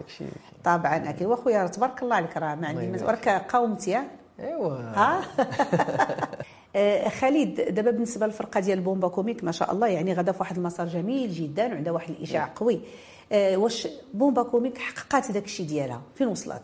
طبعا 0.65 1.11
أكيد. 1.11 1.27
وأخويا 1.27 1.67
تبارك 1.67 2.03
الله 2.03 2.17
عليك 2.17 2.37
راه 2.37 2.55
ما 2.55 2.69
عندي 2.69 3.05
راك 3.05 3.29
قاومتي 3.29 4.03
أيوا. 4.41 4.73
ها؟ 4.73 5.21
خالد 7.21 7.61
دابا 7.75 7.91
بالنسبة 7.91 8.27
للفرقة 8.27 8.61
ديال 8.61 8.81
بومبا 8.81 9.09
كوميك 9.09 9.45
ما 9.45 9.53
شاء 9.53 9.73
الله 9.73 9.87
يعني 9.87 10.13
غدا 10.13 10.33
في 10.33 10.39
واحد 10.41 10.57
المسار 10.57 10.87
جميل 10.87 11.31
جدا 11.31 11.67
وعندها 11.67 11.93
واحد 11.93 12.11
الايقاع 12.11 12.51
قوي. 12.57 12.75
آه، 12.75 12.79
واش 13.33 13.89
بومبا 14.15 14.43
كوميك 14.43 14.79
حققات 14.79 15.33
داك 15.33 15.45
الشيء 15.45 15.67
ديالها؟ 15.67 16.03
فين 16.15 16.27
وصلت؟ 16.27 16.63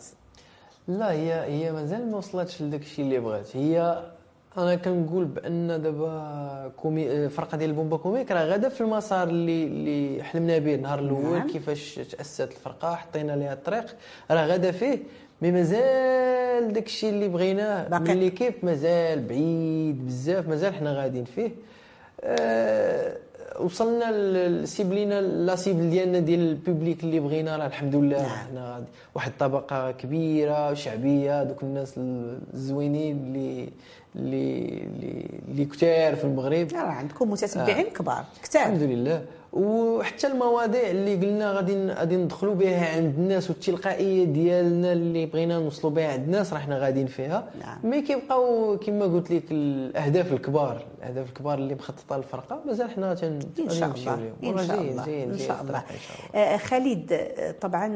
لا 0.88 1.12
هي 1.12 1.32
هي 1.32 1.72
مازال 1.72 2.10
ما 2.10 2.16
وصلتش 2.16 2.62
لداك 2.62 2.80
الشيء 2.80 3.04
اللي 3.04 3.18
بغات. 3.20 3.56
هي 3.56 4.02
أنا 4.58 4.74
كنقول 4.74 5.24
بأن 5.24 5.82
دابا 5.82 6.72
كومي 6.76 7.10
آه، 7.10 7.28
فرقة 7.28 7.56
ديال 7.58 7.72
بومبا 7.72 7.96
كوميك 7.96 8.30
راه 8.32 8.44
غادا 8.44 8.68
في 8.68 8.80
المسار 8.80 9.28
اللي 9.28 9.64
اللي 9.64 10.22
حلمنا 10.22 10.58
به 10.58 10.74
النهار 10.74 10.98
الأول 10.98 11.38
نعم. 11.38 11.48
كيفاش 11.48 11.94
تأسست 11.94 12.40
الفرقة 12.52 12.94
حطينا 12.94 13.32
ليها 13.32 13.52
الطريق 13.52 13.96
راه 14.30 14.46
غادا 14.46 14.70
فيه. 14.70 14.98
mais 15.42 15.50
مازال 15.50 16.72
داك 16.72 16.86
الشيء 16.86 17.10
اللي 17.10 17.28
بغيناه 17.28 17.98
من 17.98 18.04
l'équipe 18.04 18.54
مازال 18.62 19.26
بعيد 19.26 20.06
بزاف 20.06 20.48
مازال 20.48 20.74
حنا 20.74 20.92
غاديين 20.92 21.24
فيه. 21.24 21.50
أه 22.20 23.16
وصلنا 23.64 24.12
ل 24.48 24.59
cibl 24.59 25.00
ينا 25.00 25.20
la 25.20 25.56
cible 25.56 25.90
ديالنا 25.90 26.18
ديال 26.18 26.40
ال 26.40 26.49
public 26.49 27.04
اللي 27.04 27.20
بغينا 27.20 27.56
راه 27.56 27.66
الحمد 27.66 27.94
لله 27.96 28.22
نعم. 28.22 28.28
حنا 28.28 28.84
واحد 29.14 29.30
الطبقة 29.30 29.90
كبيرة 29.90 30.70
وشعبيه 30.70 31.42
دوك 31.42 31.62
الناس 31.62 31.94
الزوينين 32.54 33.16
اللي 33.16 33.68
اللي 34.16 34.82
اللي 35.48 35.64
كثار 35.64 36.16
في 36.16 36.24
المغرب 36.24 36.68
راه 36.72 36.78
عندكم 36.78 37.30
متتبعين 37.30 37.86
آه. 37.86 37.90
كبار 37.90 38.24
كثار 38.42 38.62
الحمد 38.62 38.82
لله 38.82 39.24
وحتى 39.52 40.26
المواضيع 40.26 40.90
اللي 40.90 41.14
قلنا 41.14 41.52
غادي 41.52 41.86
غادي 41.86 42.16
ندخلوا 42.16 42.54
بها 42.54 42.96
عند 42.96 43.14
الناس 43.18 43.50
والتلقائية 43.50 44.24
ديالنا 44.24 44.92
اللي 44.92 45.26
بغينا 45.26 45.58
نوصلوا 45.58 45.92
بها 45.92 46.12
عند 46.12 46.22
الناس 46.24 46.52
راه 46.52 46.58
حنا 46.58 46.78
غاديين 46.78 47.06
فيها 47.06 47.48
نعم. 47.60 47.78
mais 47.84 48.02
كيبقاو 48.02 48.78
كما 48.78 49.04
قلت 49.04 49.30
لك 49.30 49.44
الأهداف 49.50 50.32
الكبار 50.32 50.84
الأهداف 50.98 51.28
الكبار 51.28 51.58
اللي 51.58 51.74
مخططة 51.74 52.16
للفرقة 52.16 52.62
مازال 52.66 52.90
حنا 52.90 53.14
تن 53.14 53.38
إن 53.60 53.70
شاء 53.70 53.90
الله. 53.96 54.32
إن 54.44 54.66
شاء 54.66 54.80
الله. 54.80 55.24
إن 55.24 55.38
شاء 55.38 55.62
الله. 55.62 55.82
آه 56.34 56.56
خالد 56.56 57.12
آه، 57.12 57.50
طبعا 57.60 57.88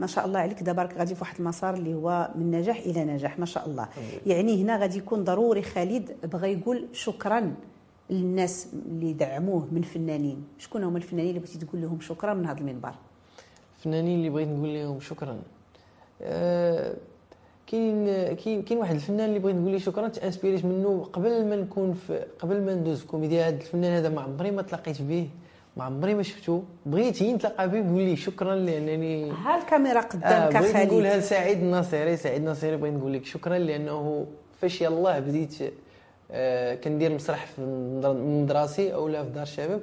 ما 0.00 0.06
شاء 0.06 0.26
الله 0.26 0.38
عليك 0.40 0.62
دابا 0.62 0.82
راك 0.82 0.96
غادي 0.98 1.14
في 1.14 1.20
واحد 1.20 1.38
المسار 1.38 1.74
اللي 1.74 1.94
هو 1.94 2.30
من 2.34 2.50
نجاح 2.50 2.78
إلى 2.78 3.04
نجاح 3.04 3.38
ما 3.38 3.46
شاء 3.46 3.66
الله. 3.66 3.88
يعني 4.26 4.62
هنا 4.62 4.78
غادي 4.78 4.98
يكون 4.98 5.24
ضروري 5.24 5.62
خالد 5.62 6.10
بغى 6.32 6.52
يقول 6.52 6.88
شكرا. 6.92 7.54
للناس 8.12 8.68
اللي 8.86 9.12
دعموه 9.12 9.68
من 9.72 9.82
فنانين 9.82 10.44
شكون 10.58 10.84
هما 10.84 10.98
الفنانين 10.98 11.28
اللي 11.28 11.40
بغيتي 11.40 11.58
تقول 11.58 11.82
لهم 11.82 12.00
شكرا 12.00 12.34
من 12.34 12.46
هذا 12.46 12.60
المنبر؟ 12.60 12.92
الفنانين 13.78 14.18
اللي 14.18 14.30
بغيت 14.30 14.48
نقول 14.48 14.74
لهم 14.74 15.00
شكرا. 15.00 15.38
أه 16.22 16.94
كاين 17.66 18.06
كاين 18.36 18.62
كاين 18.62 18.78
واحد 18.78 18.94
الفنان 18.94 19.28
اللي 19.28 19.38
بغيت 19.38 19.56
نقول 19.56 19.72
له 19.72 19.78
شكرا 19.78 20.08
ت 20.08 20.14
inspiré 20.14 20.58
ت 20.58 20.64
منه 20.64 21.08
قبل 21.12 21.46
ما 21.48 21.56
نكون 21.56 21.92
في 21.94 22.24
قبل 22.38 22.60
ما 22.62 22.74
ندوز 22.74 23.00
في 23.00 23.06
كوميديا. 23.06 23.48
هذا 23.48 23.56
الفنان 23.56 23.92
هذا 23.92 24.08
ما 24.08 24.20
عمري 24.20 24.50
ما 24.50 24.62
تلاقيت 24.62 25.02
به 25.02 25.28
ما 25.76 25.84
عمري 25.84 26.14
ما 26.14 26.22
شفتو. 26.22 26.62
بغيت 26.86 27.22
نتلاقى 27.22 27.70
به 27.70 27.78
يقول 27.78 28.02
لي 28.02 28.16
شكرا 28.16 28.54
لانني 28.54 29.30
ها 29.30 29.58
الكاميرا 29.58 30.00
قدامك 30.00 30.56
آه 30.56 30.60
بغيت 30.60 30.76
نقولها 30.76 31.16
لسعيد 31.16 31.58
الناصري 31.58 32.16
سعيد 32.16 32.40
الناصري 32.40 32.76
بغيت 32.76 32.94
نقول 32.94 33.12
لك 33.12 33.24
شكرا 33.24 33.58
لأنه 33.58 34.26
فاش 34.60 34.80
يلاه 34.82 35.18
بديت 35.18 35.62
آه، 35.62 35.70
كندير 36.84 37.14
مسرح 37.14 37.46
في 37.46 37.58
المدرسي 37.58 38.94
أو 38.94 39.08
لا 39.08 39.24
في 39.24 39.30
دار 39.30 39.42
الشباب 39.42 39.80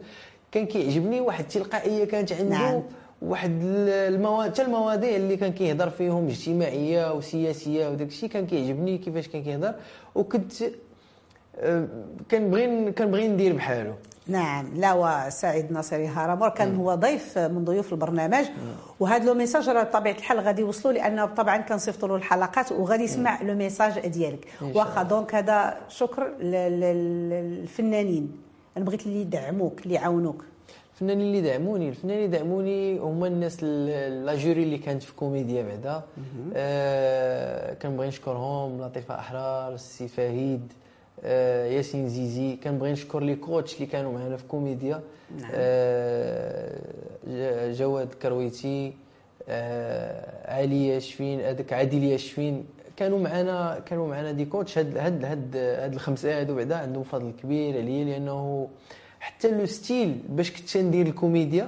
كان 0.51 0.65
كيعجبني 0.65 1.21
واحد 1.21 1.43
التلقائية 1.43 2.05
كانت 2.05 2.33
عنده 2.33 2.57
نعم. 2.57 2.81
واحد 3.21 3.51
المواضيع 3.61 4.51
حتى 4.51 4.61
المواضيع 4.61 5.15
اللي 5.15 5.37
كان 5.37 5.51
كيهضر 5.51 5.89
فيهم 5.89 6.27
اجتماعيه 6.27 7.13
وسياسية 7.13 7.89
وداك 7.89 8.07
الشيء 8.07 8.29
كان 8.29 8.47
كيعجبني 8.47 8.97
كيفاش 8.97 9.27
كان 9.27 9.43
كيهضر 9.43 9.73
وكنت 10.15 10.61
آه، 10.61 10.69
كنبغي 12.31 12.91
كنبغي 12.91 13.27
ندير 13.27 13.53
بحالو 13.53 13.93
نعم. 14.27 14.71
لا 14.75 14.93
وسعيد 14.93 15.71
ناصري 15.71 16.07
هرمور 16.07 16.49
كان 16.49 16.75
هو 16.75 16.95
ضيف 16.95 17.37
من 17.37 17.65
ضيوف 17.65 17.93
البرنامج. 17.93 18.45
وهذا 18.99 19.25
le 19.25 19.33
message 19.33 19.69
راه 19.69 19.83
بطبيعة 19.83 20.13
الحال 20.13 20.39
غادي 20.39 20.61
يوصلوا 20.61 20.93
لأنه 20.93 21.25
طبعا 21.25 21.57
كنصيفطوا 21.57 22.07
له 22.07 22.15
الحلقات 22.15 22.71
وغادي 22.71 23.03
يسمع 23.03 23.41
le 23.41 23.55
message 23.55 24.07
ديالك. 24.07 24.47
واخا 24.61 25.03
donc 25.03 25.35
هذا 25.35 25.77
شكر 25.87 26.27
للفنانين. 26.41 28.31
أنا 28.77 28.85
بغيت 28.85 29.05
اللي 29.05 29.21
يدعموك 29.21 29.81
اللي 29.83 29.93
يعاونوك. 29.93 30.43
الفنانين 30.93 31.27
اللي 31.27 31.41
دعموني 31.41 31.89
الفنانين 31.89 32.25
اللي 32.25 32.37
دعموني 32.37 32.99
هما 32.99 33.27
الناس 33.27 33.63
la 33.63 34.35
jury 34.35 34.63
اللي 34.63 34.77
كانت 34.77 35.03
في 35.03 35.13
كوميديا 35.13 35.63
بعدا. 35.63 36.01
آه 36.55 37.73
كنبغي 37.73 38.07
نشكرهم 38.07 38.81
لطيفة 38.81 39.19
أحرار 39.19 39.73
السي 39.73 40.07
فهيد. 40.07 40.73
ياسين 41.23 42.09
زيزي 42.09 42.55
كنبغي 42.55 42.91
نشكر 42.91 43.19
les 43.23 43.35
coachs 43.35 43.75
اللي 43.75 43.85
كانوا 43.85 44.13
معنا 44.13 44.37
في 44.37 44.43
كوميديا 44.47 45.01
نعم. 45.39 45.49
آه، 45.53 47.71
جواد 47.71 48.13
كرويتي 48.13 48.93
آه، 49.49 50.53
علي 50.55 50.87
ياشفين 50.87 51.39
هذاك 51.41 51.73
عادل 51.73 52.03
ياشفين 52.03 52.65
كانوا 52.97 53.19
معنا 53.19 53.79
كانوا 53.85 54.07
معنا 54.07 54.31
des 54.31 54.45
coachs 54.45 54.77
هاد 54.77 54.97
هاد 54.97 55.25
هاد 55.25 55.55
هاد 55.55 55.93
الخمسة 55.93 56.39
هادو 56.39 56.55
بعدا 56.55 56.75
عندهم 56.75 57.03
فضل 57.03 57.31
كبير 57.43 57.77
عليا 57.77 58.05
لأنه 58.05 58.67
حتى 59.19 59.51
le 59.51 59.65
style 59.65 60.17
باش 60.29 60.51
كنت 60.51 60.77
ندير 60.77 61.05
الكوميديا 61.05 61.67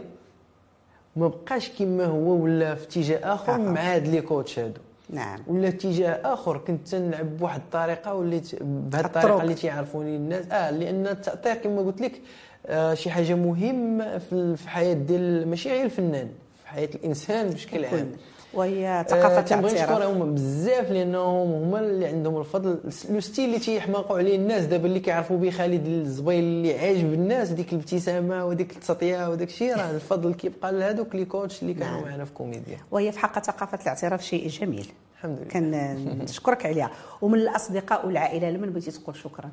ما 1.15 1.27
بقاش 1.27 1.69
كما 1.79 2.05
هو 2.05 2.43
ولا 2.43 2.75
في 2.75 2.83
اتجاه 2.83 3.33
آخر 3.33 3.53
آخر. 3.53 3.61
مع 3.61 3.81
هاد 3.81 4.07
les 4.07 4.21
coachs 4.21 4.59
هادو 4.59 4.81
نعم. 5.11 5.39
ولا 5.47 5.67
اتجاه 5.67 6.33
آخر 6.33 6.57
كنت 6.57 6.87
تنلعب 6.87 7.37
بواحد 7.37 7.59
الطريقة 7.59 8.13
وليت 8.13 8.63
بهذه. 8.63 9.05
الطريقة 9.05 9.41
اللي 9.41 9.53
تيعرفوني 9.53 10.15
الناس. 10.15 10.45
آه 10.51 10.69
لأن 10.71 11.07
التاثير 11.07 11.53
كما 11.55 11.81
قلت 11.81 12.01
لك 12.01 12.21
آه 12.65 12.93
شي 12.93 13.09
حاجة 13.09 13.33
مهمة 13.35 14.17
في 14.17 14.33
ال- 14.33 14.57
في 14.57 14.63
الحياة 14.63 14.93
ديال 14.93 15.47
ماشي 15.47 15.69
غير 15.69 15.85
الفنان 15.85 16.29
في 16.63 16.67
حياة 16.69 16.89
الإنسان 16.95 17.49
بشكل 17.49 17.85
عام. 17.85 18.11
وهي 18.53 18.87
آه، 18.87 19.03
ثقافة 19.03 19.41
تنبغي 19.41 19.73
نشكرهم 19.73 20.35
بزاف 20.35 20.91
لأنهم 20.91 21.51
هما 21.51 21.79
اللي 21.79 22.05
عندهم 22.05 22.37
الفضل 22.37 22.79
لو 23.09 23.19
ستيل 23.19 23.45
اللي 23.45 23.59
تيحماقوا 23.59 24.17
عليه 24.17 24.35
الناس 24.35 24.65
دابا 24.65 24.87
اللي 24.87 24.99
كيعرفوا 24.99 25.37
به 25.37 25.49
خالد 25.49 25.87
الزبيل 25.87 26.43
اللي 26.43 26.79
عاجب 26.79 27.13
الناس 27.13 27.49
ديك 27.49 27.73
الابتسامة 27.73 28.45
وديك 28.45 28.71
التسطيه 28.71 29.29
وداك 29.29 29.47
الشيء 29.47 29.75
راه 29.75 29.91
الفضل 29.91 30.33
كيبقى 30.33 30.71
لهذوك 30.71 31.15
لي 31.15 31.25
coach 31.25 31.61
اللي 31.61 31.73
كانوا 31.73 32.01
نعم. 32.01 32.03
معنا 32.09 32.25
في 32.25 32.33
كوميديا. 32.33 32.77
وهي 32.91 33.11
في 33.11 33.19
حق 33.19 33.39
ثقافة 33.39 33.79
الاعتراف 33.81 34.21
شيء 34.23 34.47
جميل. 34.47 34.91
الحمد 35.15 35.39
لله. 35.55 36.13
كنشكرك 36.19 36.65
عليها. 36.69 36.91
ومن 37.21 37.39
الأصدقاء 37.39 38.05
والعائلة 38.07 38.49
لمن 38.49 38.69
بغيتي 38.69 38.91
تقول 38.91 39.15
شكرا؟ 39.15 39.51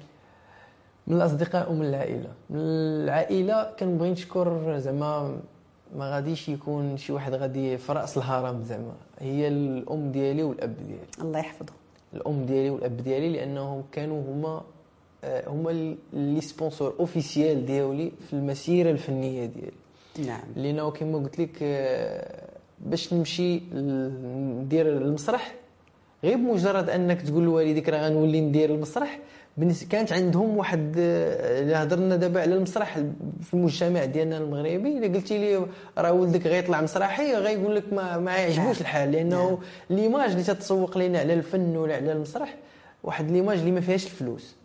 من 1.07 1.17
الأصدقاء 1.17 1.73
ومن 1.73 1.87
العائلة. 1.87 2.29
من 2.51 2.61
العائلة 2.61 3.71
كنبغي 3.79 4.11
نشكر 4.11 4.79
زعما 4.79 5.37
ما 5.97 6.15
غاديش 6.15 6.49
يكون 6.49 6.97
شي 6.97 7.13
واحد 7.13 7.35
غادي 7.35 7.79
في 7.79 7.93
رأس 7.93 8.17
الهرم 8.19 8.65
زعما. 8.65 8.93
هي 9.19 9.49
الأم 9.49 10.13
ديالي 10.13 10.43
والأب 10.43 10.77
ديالي. 10.77 11.03
الله 11.21 11.39
يحفظه. 11.39 11.73
الأم 12.15 12.47
ديالي 12.47 12.71
والأب 12.71 12.97
ديالي 12.97 13.29
لأنهم 13.29 13.83
كانوا 13.93 14.23
هما 14.23 14.63
آه، 15.25 15.49
هما 15.49 15.97
لي 16.13 16.41
sponsor 16.41 16.95
officiel 17.01 17.67
ديالي 17.67 18.13
في 18.27 18.33
المسيرة 18.33 18.91
الفنية 18.91 19.47
ديالي. 19.47 20.29
نعم. 20.29 20.41
لأنه 20.57 20.91
كما 20.91 21.19
قلت 21.19 21.39
لك 21.39 21.59
آه، 21.63 22.49
باش 22.79 23.15
نمشي 23.15 23.61
ندير 23.75 24.89
المسرح 24.99 25.55
غير 26.25 26.37
بمجرد 26.37 26.91
أنك 26.91 27.23
تقول 27.23 27.45
لوالديك 27.45 27.89
راه 27.89 28.09
غنولي 28.09 28.41
ندير 28.41 28.71
المسرح 28.75 29.19
كانت 29.91 30.13
عندهم 30.13 30.57
واحد 30.57 30.95
آه، 30.99 31.61
الا 31.63 31.83
هضرنا 31.83 32.17
دابا 32.17 32.41
على 32.41 32.55
المسرح 32.55 32.99
في 33.43 33.55
المجتمع 33.55 34.05
ديالنا 34.05 34.39
المغربي 34.39 34.99
إلا 34.99 35.15
قلتي 35.15 35.39
لي 35.39 35.67
راه 35.99 36.13
ولدك 36.13 36.47
غيطلع 36.47 36.81
مسرحي 36.81 37.35
غيقول 37.35 37.77
لك 37.77 37.93
ما, 37.93 38.19
ما 38.19 38.37
يعجبوش 38.37 38.59
نعم. 38.59 38.75
الحال 38.81 39.13
لأنه 39.13 39.45
نعم. 39.49 39.59
ليماج 39.91 40.31
اللي 40.31 40.43
تتسوق 40.43 40.99
لنا 40.99 41.19
على 41.19 41.35
الفن 41.35 41.77
ولا 41.77 41.95
على 41.97 42.13
المسرح 42.13 42.55
واحد 43.05 43.31
ليماج 43.31 43.59
اللي 43.59 43.71
ما 43.71 43.81
فيهاش 43.81 44.05
الفلوس. 44.07 44.57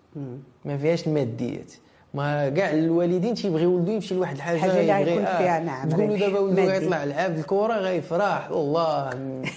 ما 0.65 0.77
فيهاش 0.77 1.07
الماديات 1.07 1.73
ما 2.13 2.49
كاع 2.49 2.71
الوالدين 2.71 3.33
تيبغي 3.35 3.65
ولده 3.65 3.91
يمشي 3.91 4.15
لواحد 4.15 4.35
الحاجة 4.35 4.59
حاجة 4.59 4.71
اللي 4.71 4.83
يبغي- 4.91 5.03
غيكون 5.03 5.25
آه، 5.25 5.37
فيها 5.37 5.59
نعم 5.59 5.89
تقول 5.89 6.07
له 6.09 6.17
دابا 6.17 6.41
مادي. 6.41 6.61
غيطلع 6.67 7.03
لعاب 7.03 7.37
الكره 7.37 7.73
غيفرح 7.73 8.51
والله 8.51 9.09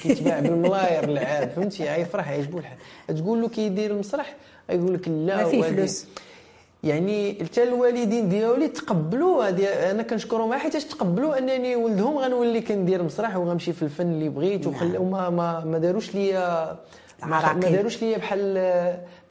كيتباع 0.02 0.40
بالملاير 0.40 1.04
اللعاب 1.04 1.48
فهمتي 1.48 1.84
غيفرح 1.84 2.30
يعجبو 2.30 2.58
الحال 2.58 2.78
تقول 3.16 3.42
له 3.42 3.48
كيدير 3.48 3.90
المسرح 3.90 4.34
غيقول 4.70 4.94
لك 4.94 5.08
لا 5.08 5.36
ما 5.36 5.44
فيه 5.44 5.62
فلوس 5.62 6.06
يعني 6.84 7.44
حتى 7.44 7.62
الوالدين 7.62 8.28
ديالي 8.28 8.68
تقبلوا 8.68 9.48
هذه 9.48 9.90
أنا 9.90 10.02
كنشكرهم 10.02 10.52
حيت 10.52 10.76
تقبلوا 10.76 11.38
أنني 11.38 11.76
ولدهم 11.76 12.18
غنولي 12.18 12.60
كندير 12.60 13.02
مسرح 13.02 13.36
وغنمشي 13.36 13.72
في 13.72 13.82
الفن 13.82 14.12
اللي 14.12 14.28
بغيت 14.28 14.66
نعم. 14.66 14.74
وخل... 14.74 14.98
وما 14.98 15.30
ما, 15.30 15.64
ما 15.64 15.78
داروش 15.78 16.14
ليا 16.14 16.76
ما. 17.22 17.52
داروش 17.52 18.02
ليا 18.02 18.18
بحال 18.18 18.54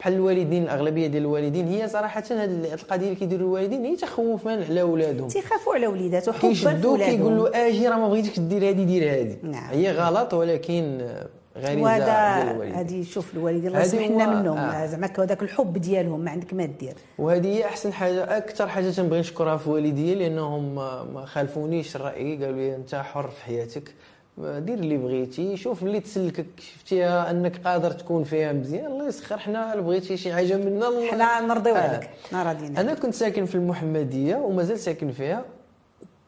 بحال 0.00 0.12
الوالدين 0.12 0.62
الأغلبية 0.62 1.06
ديال 1.06 1.22
الوالدين 1.22 1.66
هي 1.66 1.88
صراحة 1.88 2.24
هذه 2.30 2.74
القضية 2.74 3.06
اللي 3.06 3.14
كيديروا 3.16 3.46
الوالدين 3.46 3.84
هي 3.84 3.96
تخوفا 3.96 4.50
على 4.50 4.80
اولادهم 4.80 5.28
تيخافوا 5.28 5.74
على 5.74 5.86
وليداتو 5.86 6.32
حبا 6.32 6.40
في 6.40 6.48
كيشدو 6.48 6.96
كيقول 6.96 7.32
ولادهم 7.32 7.36
له 7.36 7.68
أجي 7.68 7.88
راه 7.88 7.96
ما 7.96 8.08
بغيتش 8.08 8.40
دير 8.40 8.68
هذه 8.68 8.84
دير 8.84 9.10
هذه 9.10 9.36
نعم. 9.42 9.70
هي 9.70 9.92
غلط 9.92 10.34
ولكن 10.34 11.08
غريزة 11.56 12.80
هذه 12.80 13.04
شوف 13.04 13.34
الوالدين 13.34 13.66
الله 13.66 13.78
هذه 13.80 13.86
يسمح 13.86 14.06
لنا 14.08 14.24
هو- 14.24 14.40
منهم. 14.40 14.58
آه. 14.58 14.86
زعما 14.86 15.10
هذاك 15.18 15.42
الحب 15.42 15.78
ديالهم 15.78 16.20
ما 16.20 16.30
عندك 16.30 16.54
ما 16.54 16.64
دير. 16.64 16.94
وهذه 17.18 17.46
هي 17.46 17.64
أحسن 17.64 17.92
حاجة 17.92 18.36
أكثر 18.36 18.68
حاجة 18.68 18.90
تنبغي 18.90 19.20
نشكرها 19.20 19.56
في 19.56 19.70
والديا 19.70 20.14
لأنهم 20.14 20.74
ما 21.14 21.24
خالفونيش 21.26 21.96
الرأي 21.96 22.36
قالوا 22.44 22.56
لي 22.56 22.74
أنت 22.76 22.94
حر 22.94 23.28
في 23.28 23.44
حياتك. 23.44 23.94
دير 24.38 24.78
اللي 24.78 24.96
بغيتي 24.96 25.56
شوف 25.56 25.82
اللي 25.82 26.00
تسلكك. 26.00 26.46
شفتيها 26.58 27.30
أنك 27.30 27.60
قادر 27.64 27.90
تكون 27.90 28.24
فيها 28.24 28.52
مزيان. 28.52 28.86
الله 28.86 29.08
يسخر 29.08 29.38
حنا 29.38 29.76
بغيتي 29.76 30.16
شي 30.16 30.32
حاجة 30.32 30.56
منا 30.56 30.88
الله. 30.88 31.10
حنا 31.10 31.40
نرضيو 31.40 31.74
آه. 31.74 31.78
عليك 31.78 32.10
حنا 32.30 32.42
راضيين 32.42 32.76
أنا. 32.76 32.94
كنت 32.94 33.14
ساكن 33.14 33.44
في 33.44 33.54
المحمدية 33.54 34.36
ومازال 34.36 34.78
ساكن 34.78 35.10
فيها. 35.12 35.44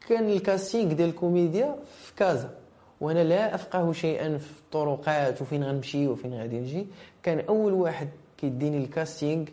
كان 0.09 0.29
ال 0.29 0.37
casting 0.37 0.93
ديال 0.93 1.09
الكوميديا 1.09 1.77
في 2.05 2.15
كازا. 2.17 2.51
وأنا 3.01 3.25
لا 3.25 3.55
أفقه 3.55 3.93
شيئا 3.93 4.39
في 4.39 4.51
الطرقات 4.61 5.43
وفين 5.43 5.65
غنمشي 5.65 6.09
وفين 6.09 6.35
غادي 6.35 6.59
نجي. 6.61 6.87
كان 7.23 7.41
أول 7.41 7.73
واحد 7.73 8.09
كيديني 8.39 8.79
ال 8.79 8.87
casting 8.87 9.45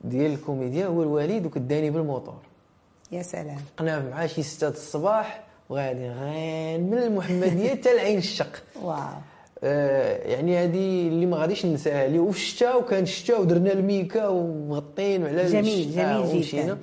ديال 0.00 0.32
الكوميديا 0.32 0.86
هو 0.86 1.02
الوالد 1.02 1.46
وكداني 1.46 1.90
بالموطور 1.90 2.38
يا 3.12 3.22
سلام. 3.22 3.58
بقنا 3.76 4.10
معاه 4.10 4.26
شي 4.26 4.42
ستة 4.42 4.68
د 4.68 4.72
الصباح 4.72 5.44
وغادي 5.68 6.08
غير 6.08 6.80
من 6.80 6.98
المحمدية 6.98 7.70
حتى 7.70 7.96
لعين 7.96 8.18
الشق. 8.18 8.62
واو. 8.82 8.98
آه، 9.64 10.28
يعني 10.28 10.56
هذه 10.56 11.08
اللي 11.08 11.26
ما 11.26 11.36
غاديش 11.36 11.66
ننساها 11.66 12.06
اللي 12.06 12.18
وفي 12.18 12.38
الشتاء 12.38 12.80
وكان 12.80 13.02
الشتاء 13.02 13.40
ودرنا 13.40 13.72
الميكا 13.72 14.28
ومغطين 14.28 15.22
وعلى 15.22 15.44
جميل، 15.44 15.92
جميل 15.92 16.42
جداً. 16.42 16.78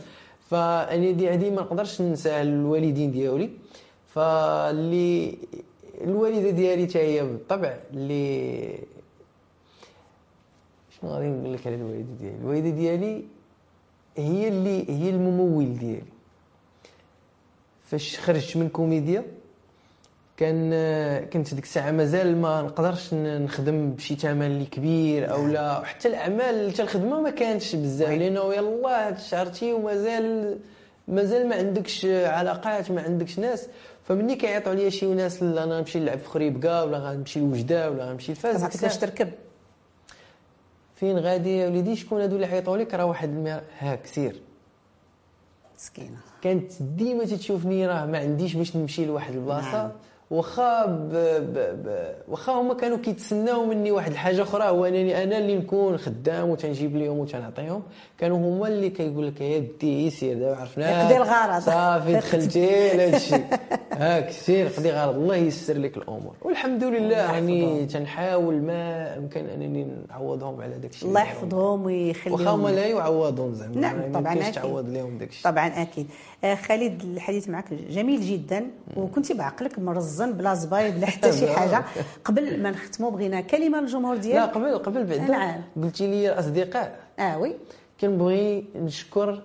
فأنا 0.49 1.34
هذه 1.34 1.49
ما 1.49 1.62
نقدرش 1.62 2.02
ننساها 2.02 2.41
الوالدين 2.41 3.12
ديالي. 3.12 3.49
فاللي 4.08 5.38
الوالدة 6.02 6.50
ديالي 6.50 6.88
حتى 6.88 7.00
هي 7.00 7.24
بالطبع 7.24 7.78
اللي 7.94 8.80
شنو 11.02 11.10
غادي 11.12 11.28
نقول 11.28 11.54
لك 11.54 11.68
على 11.68 11.76
الوالدة 11.76 12.14
ديالي؟ 12.20 12.36
الوالدة 12.42 12.70
ديالي 12.70 13.24
هي 14.18 14.48
اللي 14.48 14.90
هي 14.90 15.10
الممول 15.10 15.78
ديالي. 15.80 16.04
فاش 17.84 18.20
خرجت 18.20 18.58
من 18.58 18.70
كوميديا 18.70 19.24
كان 20.38 20.70
كنت 21.26 21.54
ديك 21.54 21.64
الساعة 21.64 21.92
مازال 21.92 22.42
ما 22.42 22.62
نقدرش 22.62 23.14
نخدم 23.14 23.92
بشي 23.92 24.16
ثمن 24.16 24.46
اللي 24.46 24.66
كبير 24.66 25.32
أو 25.32 25.48
لا. 25.48 25.84
حتى 25.84 26.08
الأعمال 26.08 26.42
اللي 26.56 26.72
تنخدمها 26.72 27.22
ما 27.22 27.30
كانتش 27.30 27.76
بزاف. 27.76 28.10
لأنه 28.10 28.54
يلاه 28.54 29.10
تشهرتي 29.10 29.74
ومازال 29.74 30.60
مازال 31.08 31.50
ما 31.50 31.56
عندكش 31.56 32.06
علاقات 32.06 32.92
ما 32.92 33.02
عندكش 33.02 33.40
ناس. 33.40 33.68
فمني 34.04 34.36
كيعيطوا 34.36 34.74
لي 34.74 34.92
شي 34.92 35.06
ناس 35.13 35.44
لا 35.44 35.63
أنا 35.63 35.80
نمشي 35.80 36.00
نلعب 36.00 36.20
في 36.20 36.28
خريبكا 36.28 36.82
ولا 36.84 36.98
غنمشي 36.98 37.39
لوجدة 37.39 37.92
ولا 37.92 38.06
غنمشي 38.06 38.32
لفاس 38.32 38.62
ما 38.62 38.68
الساعة 38.68 39.00
تركب؟ 39.00 39.32
فين 40.96 41.18
غادي 41.18 41.58
يا 41.58 41.68
وليدي؟ 41.68 41.96
شكون 41.96 42.22
هادو 42.22 42.36
اللي 42.36 42.46
عيطوا 42.46 42.78
لك؟ 42.78 42.94
راه 42.94 43.06
واحد 43.06 43.30
المير 43.30 43.62
هاك 43.80 44.06
سير 44.06 44.42
مسكينة. 45.78 46.18
كانت 46.42 46.72
ديما 46.82 47.26
تتشوفني 47.26 47.88
راه 47.88 48.06
ما 48.06 48.18
عنديش 48.18 48.54
باش 48.54 48.76
نمشي 48.76 49.06
لواحد 49.06 49.34
البلاصة. 49.34 49.72
نعم. 49.72 49.92
واخا 50.34 50.86
ب... 50.86 51.12
ب... 51.13 51.58
ب... 51.58 52.15
واخا 52.28 52.54
هما 52.54 52.74
كانوا 52.74 52.98
كيتسناو 52.98 53.65
مني 53.65 53.91
واحد 53.91 54.12
الحاجة 54.12 54.41
أخرى 54.41 54.63
هو 54.63 54.86
انني 54.86 55.24
أنا 55.24 55.38
اللي 55.38 55.58
نكون 55.58 55.98
خدام 55.98 56.50
وتنجيب 56.50 56.96
لهم 56.96 57.17
وتنعطيهم 57.19 57.84
كانوا 58.17 58.38
هما 58.38 58.67
اللي 58.67 58.89
كيقول 58.89 59.28
لك 59.28 59.41
يا 59.41 59.60
بدي 59.60 60.10
سير 60.10 60.39
دابا 60.39 60.56
عرفنا 60.56 61.06
قضي 61.06 61.17
الغرض. 61.17 61.62
صافي 61.62 62.13
دخلتي 62.17 62.93
لهذا 62.98 63.17
الشيء 63.17 63.46
هاك 63.91 64.30
سير 64.30 64.67
قضي 64.67 64.91
غرض 64.91 65.15
الله 65.15 65.36
ييسر 65.36 65.78
لك 65.78 65.98
الأمور 65.98 66.36
والحمد 66.41 66.84
لله 66.84 67.15
يعني. 67.17 67.86
تنحاول 67.86 68.62
ما 68.62 69.17
أمكن 69.17 69.46
أنني 69.46 69.88
نعوضهم 70.10 70.62
على 70.62 70.78
داك 70.78 70.91
الشيء 70.91 71.10
الله. 71.10 71.22
يحفظهم 71.22 71.82
واخا 71.86 72.30
هما 72.30 72.36
ويخليهم 72.36 72.67
لا 72.67 72.86
يعوضون 72.86 73.56
زعما 73.56 73.76
نعم، 73.76 73.96
ما 74.12 74.19
طبعاً 74.19 74.34
أكيد. 74.34 74.52
تعوض 74.54 74.89
لهم 74.89 75.17
داك 75.17 75.30
الشيء 75.30 75.52
طبعا 75.52 75.67
أكيد 75.67 76.08
خالد 76.68 77.02
الحديث 77.04 77.50
معك 77.50 77.74
جميل 77.74 78.22
جدا 78.22 78.66
وكنتي 78.98 79.34
بعقلك 79.34 79.80
مرزن 79.80 80.32
بلا 80.34 80.54
زباي 80.54 80.92
بلا 80.92 81.06
حتى 81.08 81.32
شي 81.32 81.48
حاجة. 81.56 81.86
قبل 82.26 82.62
ما 82.62 82.72
نختموا 82.72 83.12
بغينا 83.12 83.42
كلمة 83.42 83.82
للجمهور 83.82 84.16
لا 84.16 84.22
ديالك 84.22 84.50
قبل 84.50 84.78
قبل 84.78 85.04
بعدا 85.06 85.28
نعم. 85.28 85.62
قلتي 85.84 86.08
لي 86.08 86.34
الأصدقاء. 86.34 87.00
آه 87.20 87.38
وي. 87.40 87.54
كنبغي 88.02 88.66
نشكر 88.76 89.42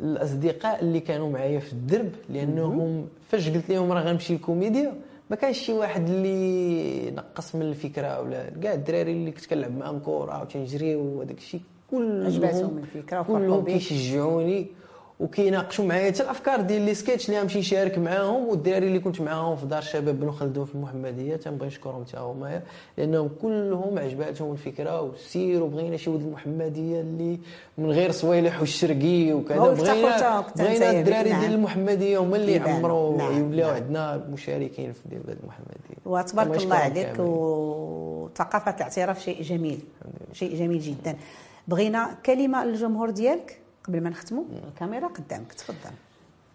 الأصدقاء 0.00 0.80
اللي 0.82 1.00
كانوا 1.00 1.30
معايا 1.30 1.58
في 1.60 1.72
الدرب 1.72 2.10
لأنهم 2.28 3.06
فاش 3.28 3.48
قلت 3.48 3.70
لهم 3.70 3.92
راه 3.92 4.02
غنمشي 4.02 4.32
للكوميديا 4.32 4.94
ما 5.30 5.36
كانش 5.36 5.58
شي 5.58 5.72
واحد 5.72 6.08
اللي 6.08 7.10
نقص 7.10 7.54
من 7.54 7.62
الفكرة 7.62 8.20
ولا 8.20 8.50
كاع 8.62 8.72
الدراري 8.74 9.12
اللي 9.12 9.30
كنت 9.30 9.46
كنلعب 9.46 9.76
معاهم 9.78 9.98
كرة 9.98 10.40
وتنجري 10.42 10.96
وهذاك 10.96 11.38
الشيء. 11.38 11.60
كلهم 11.90 12.26
عجباتهم 12.26 12.82
وفرحوا 12.96 13.38
كلهم. 13.38 13.64
كيشجعوني. 13.64 14.66
وكيناقشوا 15.20 15.84
معايا 15.84 16.12
حتى 16.12 16.22
الأفكار 16.22 16.60
ديال 16.60 16.82
les 16.82 16.94
sketchs 16.94 17.28
اللي 17.28 17.40
غنمشي 17.40 17.58
نشارك 17.58 17.98
معاهم 17.98 18.48
والدراري 18.48 18.86
اللي 18.86 18.98
كنت 18.98 19.20
معاهم 19.20 19.56
في 19.56 19.66
دار 19.66 19.78
الشباب 19.78 20.20
بن 20.20 20.30
خلدون 20.30 20.64
في 20.64 20.74
المحمديه 20.74 21.36
تنبغي 21.36 21.68
نشكرهم 21.68 22.04
حتى 22.04 22.18
هما 22.18 22.62
لأنهم 22.98 23.30
كلهم 23.42 23.98
عجباتهم 23.98 24.52
الفكرة 24.52 25.02
وسيروا 25.02 25.68
بغينا 25.68 25.96
شي 25.96 26.10
ولد 26.10 26.22
المحمديه 26.22 27.00
اللي 27.00 27.38
من 27.78 27.90
غير 27.90 28.10
صويلح 28.10 28.60
والشرقي 28.60 29.32
وكذا 29.32 29.58
بغينا 29.58 30.44
بغينا 30.56 30.90
الدراري 30.90 31.30
نعم. 31.30 31.40
ديال 31.40 31.52
المحمدية 31.54 32.18
هما 32.18 32.36
اللي. 32.36 32.52
يعمروا 32.52 33.18
نعم، 33.18 33.38
يوليو 33.38 33.66
نعم. 33.66 33.74
عندنا 33.74 34.16
مشاركين 34.16 34.92
في 34.92 35.08
ديال 35.08 35.22
المحمدية 35.42 36.00
وتبارك 36.04 36.62
الله 36.62 36.76
عليك. 36.76 37.14
وثقافة 37.18 38.76
الاعتراف 38.76 39.22
شيء 39.22 39.42
جميل 39.42 39.80
شيء 40.32 40.56
جميل 40.56 40.80
جدا 40.80 41.16
بغينا 41.68 42.10
كلمة 42.26 42.64
للجمهور 42.64 43.10
ديالك 43.10 43.60
قبل 43.84 44.00
ما 44.00 44.10
نختموا 44.10 44.44
الكاميرا 44.68 45.08
قدامك 45.08 45.52
تفضل. 45.52 45.94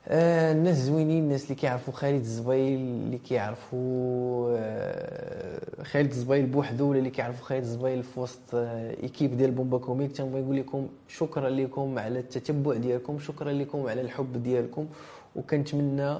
آه 0.07 0.51
الناس 0.51 0.77
زوينين 0.77 1.23
الناس 1.23 1.43
اللي 1.43 1.55
كيعرفوا 1.55 1.93
خالد 1.93 2.21
الزبيل 2.21 2.79
اللي 2.79 3.17
كيعرفوا 3.17 4.55
آه 4.59 5.83
خالد 5.83 6.11
الزبيل 6.11 6.45
بوحدو 6.45 6.89
ولا 6.89 6.99
اللي 6.99 7.09
كيعرفوا 7.09 7.45
خالد 7.45 7.63
الزبيل 7.63 8.03
في 8.03 8.19
وسط 8.19 8.39
آه 8.53 8.95
équipe 9.03 9.37
ديال 9.37 9.51
بومبا 9.51 9.77
كوميك. 9.77 10.11
تنبغي 10.11 10.41
نقول 10.41 10.57
لكم 10.57 10.87
شكرا 11.07 11.49
لكم 11.49 11.99
على 11.99 12.19
التتبع 12.19 12.73
ديالكم 12.73 13.19
شكرا 13.19 13.51
لكم 13.51 13.87
على 13.87 14.01
الحب 14.01 14.43
ديالكم. 14.43 14.87
وكنتمنى 15.35 16.17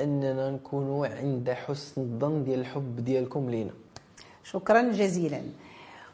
أننا 0.00 0.50
نكونوا 0.50 1.06
عند 1.06 1.50
حسن 1.50 2.00
الظن 2.00 2.44
ديال 2.44 2.60
الحب 2.60 3.04
ديالكم 3.04 3.50
لينا. 3.50 3.70
شكرا 4.44 4.92
جزيلا. 4.92 5.40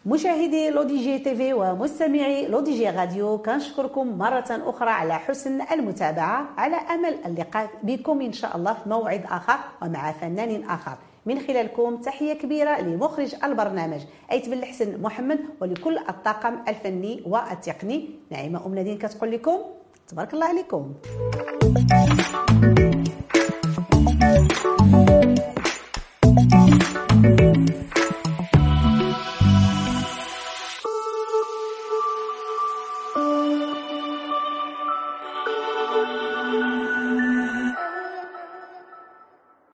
مشاهدي 0.06 0.70
لو 0.70 0.82
دي 0.82 0.96
جي 1.04 1.18
تيفي 1.18 1.52
ومستمعي 1.52 2.46
لو 2.46 2.60
دي 2.60 2.78
جي 2.78 2.90
راديو 2.90 3.38
كنشكركم 3.38 4.18
مرة 4.18 4.44
أخرى 4.50 4.90
على 4.90 5.14
حسن 5.18 5.60
المتابعة 5.72 6.48
على 6.56 6.76
أمل 6.76 7.14
اللقاء 7.26 7.70
بكم 7.82 8.20
إن 8.20 8.32
شاء 8.32 8.56
الله 8.56 8.72
في 8.72 8.88
موعد 8.88 9.24
آخر 9.30 9.58
ومع 9.82 10.12
فنان 10.12 10.64
آخر. 10.64 10.96
من 11.26 11.40
خلالكم 11.40 11.96
تحية 11.96 12.32
كبيرة 12.32 12.80
لمخرج 12.80 13.34
البرنامج 13.44 14.00
أيت 14.32 14.48
بن 14.48 14.52
الحسن 14.52 15.02
محمد 15.02 15.38
ولكل 15.60 15.98
الطاقم 15.98 16.54
الفني 16.68 17.22
والتقني 17.26 18.10
نعيمة 18.30 18.66
أم 18.66 18.74
نادين 18.74 18.98
كتقول 18.98 19.30
لكم 19.30 19.58
تبارك 20.08 20.34
الله 20.34 20.46
عليكم. 20.46 20.94